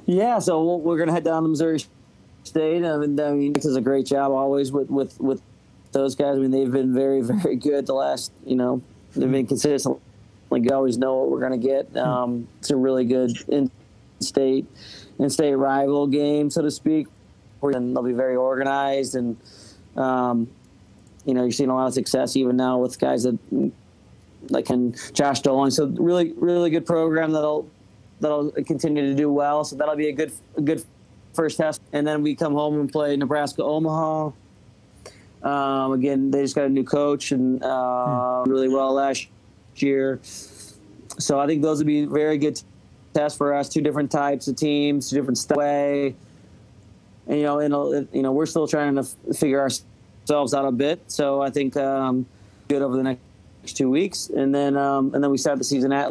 Yeah, 0.07 0.41
so 0.41 0.77
we're 0.77 0.97
going 0.97 1.09
to 1.09 1.13
head 1.13 1.23
down 1.23 1.43
to 1.45 1.49
Missouri 1.49 1.85
State. 2.49 2.85
I 2.85 2.97
mean, 2.97 3.19
I 3.21 3.33
mean, 3.33 3.53
does 3.53 3.77
a 3.77 3.81
great 3.81 4.07
job 4.07 4.33
always 4.33 4.73
with, 4.73 4.91
with, 4.91 5.21
with 5.21 5.43
those 5.93 6.15
guys. 6.15 6.37
I 6.37 6.41
mean, 6.41 6.51
they've 6.51 6.71
been 6.71 6.95
very, 6.95 7.21
very 7.23 7.57
good 7.57 7.87
the 7.87 7.95
last, 7.95 8.33
you 8.45 8.57
know, 8.57 8.83
they've 9.15 9.31
been 9.31 9.47
consistent. 9.47 10.01
Like, 10.51 10.65
you 10.65 10.71
always 10.71 10.97
know 10.97 11.17
what 11.17 11.31
we're 11.31 11.49
to 11.49 11.59
get. 11.59 11.95
Um, 11.97 12.49
it's 12.59 12.71
a 12.71 12.77
really 12.77 13.05
good 13.05 13.33
in-state, 13.49 14.67
in-state 15.19 15.55
rival 15.55 16.07
game, 16.07 16.51
so 16.51 16.63
to 16.63 16.71
speak. 16.71 17.07
And 17.61 17.95
they'll 17.95 18.05
be 18.05 18.13
very 18.13 18.37
organized, 18.37 19.17
and 19.17 19.37
um, 19.97 20.49
you 21.25 21.35
know, 21.35 21.43
you're 21.43 21.51
seeing 21.51 21.71
a 21.71 21.75
lot 21.75 21.89
of 21.89 21.93
success 21.93 22.37
even 22.37 22.57
now 22.57 22.79
with 22.79 23.01
guys 23.01 23.25
that 23.25 23.37
like 24.49 24.71
and 24.71 24.97
Josh 25.13 25.41
Dolan. 25.41 25.73
So 25.73 25.87
really, 25.87 26.33
really 26.37 26.71
good 26.71 26.87
program 26.87 27.33
that'll 27.33 27.69
that'll 28.21 28.51
continue 28.53 29.03
to 29.09 29.15
do 29.15 29.31
well. 29.31 29.65
So 29.65 29.77
that'll 29.77 29.97
be 29.97 30.09
a 30.09 30.13
good, 30.13 30.33
a 30.57 30.61
good 30.61 30.85
first 31.39 31.57
test, 31.57 31.81
and 31.93 32.05
then 32.05 32.21
we 32.25 32.35
come 32.35 32.53
home 32.53 32.81
and 32.81 32.91
play 32.91 33.17
Nebraska 33.17 33.63
Omaha. 33.63 34.33
Um, 35.45 35.93
again, 35.93 36.33
they 36.33 36.43
just 36.43 36.57
got 36.57 36.65
a 36.65 36.69
new 36.69 36.83
coach 36.83 37.31
and 37.31 37.63
uh, 37.63 38.43
hmm. 38.43 38.51
really 38.51 38.69
well 38.69 38.93
last 38.93 39.29
year. 39.77 40.19
So 40.25 41.39
I 41.39 41.47
think 41.47 41.63
those 41.63 41.79
would 41.79 41.87
be 41.87 42.07
very 42.07 42.39
good 42.39 42.61
tests 43.15 43.39
for 43.39 43.55
us. 43.55 43.69
Two 43.69 43.81
different 43.81 44.11
types 44.11 44.49
of 44.49 44.57
teams, 44.57 45.11
two 45.11 45.17
different 45.17 45.39
way. 45.57 46.17
And 47.29 47.39
you 47.39 47.45
know, 47.45 47.61
and, 47.93 48.09
you 48.13 48.23
know, 48.23 48.33
we're 48.33 48.47
still 48.47 48.67
trying 48.67 48.97
to 48.97 49.05
figure 49.33 49.61
ourselves 49.61 50.55
out 50.55 50.65
a 50.65 50.73
bit. 50.73 51.01
So 51.07 51.41
I 51.41 51.51
think 51.51 51.77
um, 51.77 52.27
good 52.67 52.83
over 52.83 52.97
the 52.97 53.05
next 53.05 53.77
two 53.77 53.89
weeks, 53.89 54.29
and 54.31 54.53
then 54.53 54.77
um, 54.77 55.15
and 55.15 55.23
then 55.23 55.31
we 55.31 55.39
start 55.39 55.59
the 55.59 55.65
season 55.65 55.93
at 55.93 56.11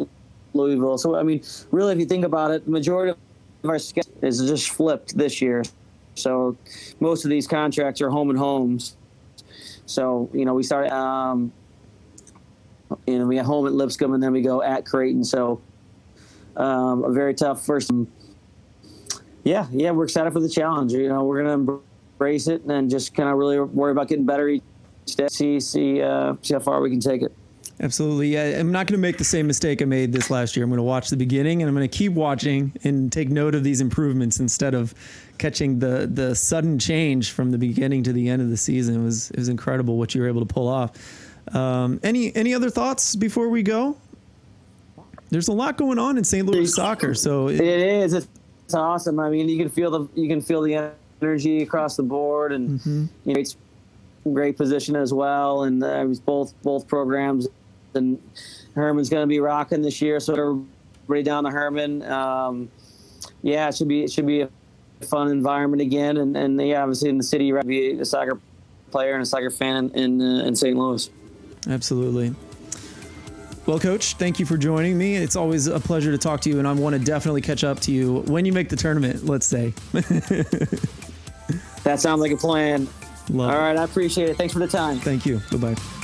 Louisville. 0.54 0.96
So 0.96 1.16
I 1.16 1.22
mean, 1.22 1.42
really, 1.70 1.92
if 1.92 1.98
you 1.98 2.06
think 2.06 2.24
about 2.24 2.50
it, 2.50 2.64
the 2.64 2.70
majority 2.70 3.10
of 3.10 3.18
our 3.64 3.78
schedule 3.78 4.12
is 4.22 4.38
just 4.40 4.70
flipped 4.70 5.16
this 5.16 5.40
year. 5.40 5.64
So 6.14 6.56
most 7.00 7.24
of 7.24 7.30
these 7.30 7.46
contracts 7.46 8.00
are 8.00 8.10
home 8.10 8.30
and 8.30 8.38
homes. 8.38 8.96
So 9.86 10.28
you 10.32 10.44
know 10.44 10.54
we 10.54 10.62
start, 10.62 10.90
um, 10.90 11.52
you 13.06 13.18
know, 13.18 13.26
we 13.26 13.36
get 13.36 13.44
home 13.44 13.66
at 13.66 13.72
Lipscomb 13.72 14.14
and 14.14 14.22
then 14.22 14.32
we 14.32 14.42
go 14.42 14.62
at 14.62 14.84
Creighton. 14.84 15.24
So 15.24 15.60
um, 16.56 17.04
a 17.04 17.12
very 17.12 17.34
tough 17.34 17.64
first. 17.64 17.90
Yeah, 19.44 19.66
yeah, 19.70 19.92
we're 19.92 20.04
excited 20.04 20.32
for 20.32 20.40
the 20.40 20.48
challenge. 20.48 20.92
You 20.92 21.08
know, 21.08 21.24
we're 21.24 21.42
gonna 21.42 21.80
embrace 22.18 22.48
it 22.48 22.64
and 22.64 22.90
just 22.90 23.14
kind 23.14 23.28
of 23.28 23.36
really 23.36 23.58
worry 23.60 23.92
about 23.92 24.08
getting 24.08 24.26
better 24.26 24.48
each 24.48 24.62
day. 25.16 25.28
See, 25.28 25.60
see, 25.60 26.02
uh, 26.02 26.34
see 26.42 26.54
how 26.54 26.60
far 26.60 26.80
we 26.80 26.90
can 26.90 27.00
take 27.00 27.22
it. 27.22 27.32
Absolutely. 27.80 28.28
Yeah, 28.28 28.58
I'm 28.58 28.72
not 28.72 28.88
going 28.88 28.98
to 28.98 29.02
make 29.02 29.18
the 29.18 29.24
same 29.24 29.46
mistake 29.46 29.80
I 29.80 29.84
made 29.84 30.12
this 30.12 30.30
last 30.30 30.56
year. 30.56 30.64
I'm 30.64 30.70
going 30.70 30.78
to 30.78 30.82
watch 30.82 31.10
the 31.10 31.16
beginning 31.16 31.62
and 31.62 31.68
I'm 31.68 31.76
going 31.76 31.88
to 31.88 31.96
keep 31.96 32.12
watching 32.12 32.72
and 32.82 33.12
take 33.12 33.28
note 33.28 33.54
of 33.54 33.62
these 33.62 33.80
improvements 33.80 34.40
instead 34.40 34.74
of 34.74 34.94
catching 35.38 35.78
the 35.78 36.10
the 36.12 36.34
sudden 36.34 36.80
change 36.80 37.30
from 37.30 37.52
the 37.52 37.58
beginning 37.58 38.02
to 38.02 38.12
the 38.12 38.28
end 38.28 38.42
of 38.42 38.50
the 38.50 38.56
season. 38.56 39.00
It 39.00 39.04
was 39.04 39.30
it 39.30 39.38
was 39.38 39.48
incredible 39.48 39.96
what 39.96 40.14
you 40.14 40.22
were 40.22 40.28
able 40.28 40.44
to 40.44 40.52
pull 40.52 40.66
off. 40.66 40.90
Um, 41.54 42.00
any 42.02 42.34
any 42.34 42.52
other 42.52 42.68
thoughts 42.68 43.14
before 43.14 43.48
we 43.48 43.62
go? 43.62 43.96
There's 45.30 45.48
a 45.48 45.52
lot 45.52 45.76
going 45.76 45.98
on 45.98 46.18
in 46.18 46.24
St. 46.24 46.46
Louis 46.46 46.72
soccer, 46.72 47.14
so 47.14 47.48
it, 47.48 47.60
it 47.60 47.80
is. 47.80 48.14
It's 48.14 48.74
awesome. 48.74 49.20
I 49.20 49.30
mean, 49.30 49.48
you 49.48 49.58
can 49.58 49.68
feel 49.68 49.90
the 49.90 50.20
you 50.20 50.28
can 50.28 50.40
feel 50.40 50.62
the 50.62 50.92
energy 51.22 51.62
across 51.62 51.96
the 51.96 52.02
board, 52.02 52.52
and 52.52 52.80
mm-hmm. 52.80 53.04
you 53.24 53.34
know, 53.34 53.40
it's 53.40 53.56
great 54.32 54.56
position 54.56 54.96
as 54.96 55.12
well. 55.14 55.62
And 55.62 55.82
uh, 55.84 56.04
both 56.24 56.54
both 56.62 56.88
programs 56.88 57.46
and 57.94 58.20
Hermann's 58.74 59.08
going 59.08 59.22
to 59.22 59.26
be 59.26 59.40
rocking 59.40 59.82
this 59.82 60.00
year. 60.00 60.20
So 60.20 60.32
everybody 60.34 61.22
down 61.22 61.44
to 61.44 61.50
Hermann. 61.50 62.02
um, 62.02 62.70
yeah, 63.42 63.68
it 63.68 63.76
should 63.76 63.88
be 63.88 64.04
it 64.04 64.12
should 64.12 64.26
be 64.26 64.42
a 64.42 64.50
fun 65.06 65.30
environment 65.30 65.82
again. 65.82 66.16
And, 66.16 66.36
and 66.36 66.60
yeah, 66.60 66.82
obviously 66.82 67.08
in 67.08 67.18
the 67.18 67.24
city, 67.24 67.52
right, 67.52 67.66
be 67.66 67.92
a 67.92 68.04
soccer 68.04 68.40
player 68.90 69.14
and 69.14 69.22
a 69.22 69.26
soccer 69.26 69.50
fan 69.50 69.90
in 69.94 70.20
uh, 70.20 70.44
in 70.44 70.56
St. 70.56 70.76
Louis. 70.76 71.10
Absolutely. 71.68 72.34
Well, 73.66 73.78
Coach, 73.78 74.14
thank 74.14 74.40
you 74.40 74.46
for 74.46 74.56
joining 74.56 74.96
me. 74.96 75.16
It's 75.16 75.36
always 75.36 75.66
a 75.66 75.78
pleasure 75.78 76.10
to 76.10 76.16
talk 76.16 76.40
to 76.42 76.48
you, 76.48 76.58
and 76.58 76.66
I 76.66 76.72
want 76.72 76.94
to 76.94 76.98
definitely 76.98 77.42
catch 77.42 77.64
up 77.64 77.80
to 77.80 77.92
you 77.92 78.20
when 78.20 78.46
you 78.46 78.52
make 78.52 78.70
the 78.70 78.76
tournament. 78.76 79.26
Let's 79.26 79.44
say. 79.44 79.74
that 81.82 82.00
sounds 82.00 82.22
like 82.22 82.32
a 82.32 82.36
plan. 82.36 82.88
Love 83.28 83.50
All 83.50 83.58
right, 83.58 83.76
I 83.76 83.84
appreciate 83.84 84.30
it. 84.30 84.38
Thanks 84.38 84.54
for 84.54 84.60
the 84.60 84.68
time. 84.68 84.98
Thank 85.00 85.26
you. 85.26 85.42
Bye 85.52 85.74
bye. 85.74 85.97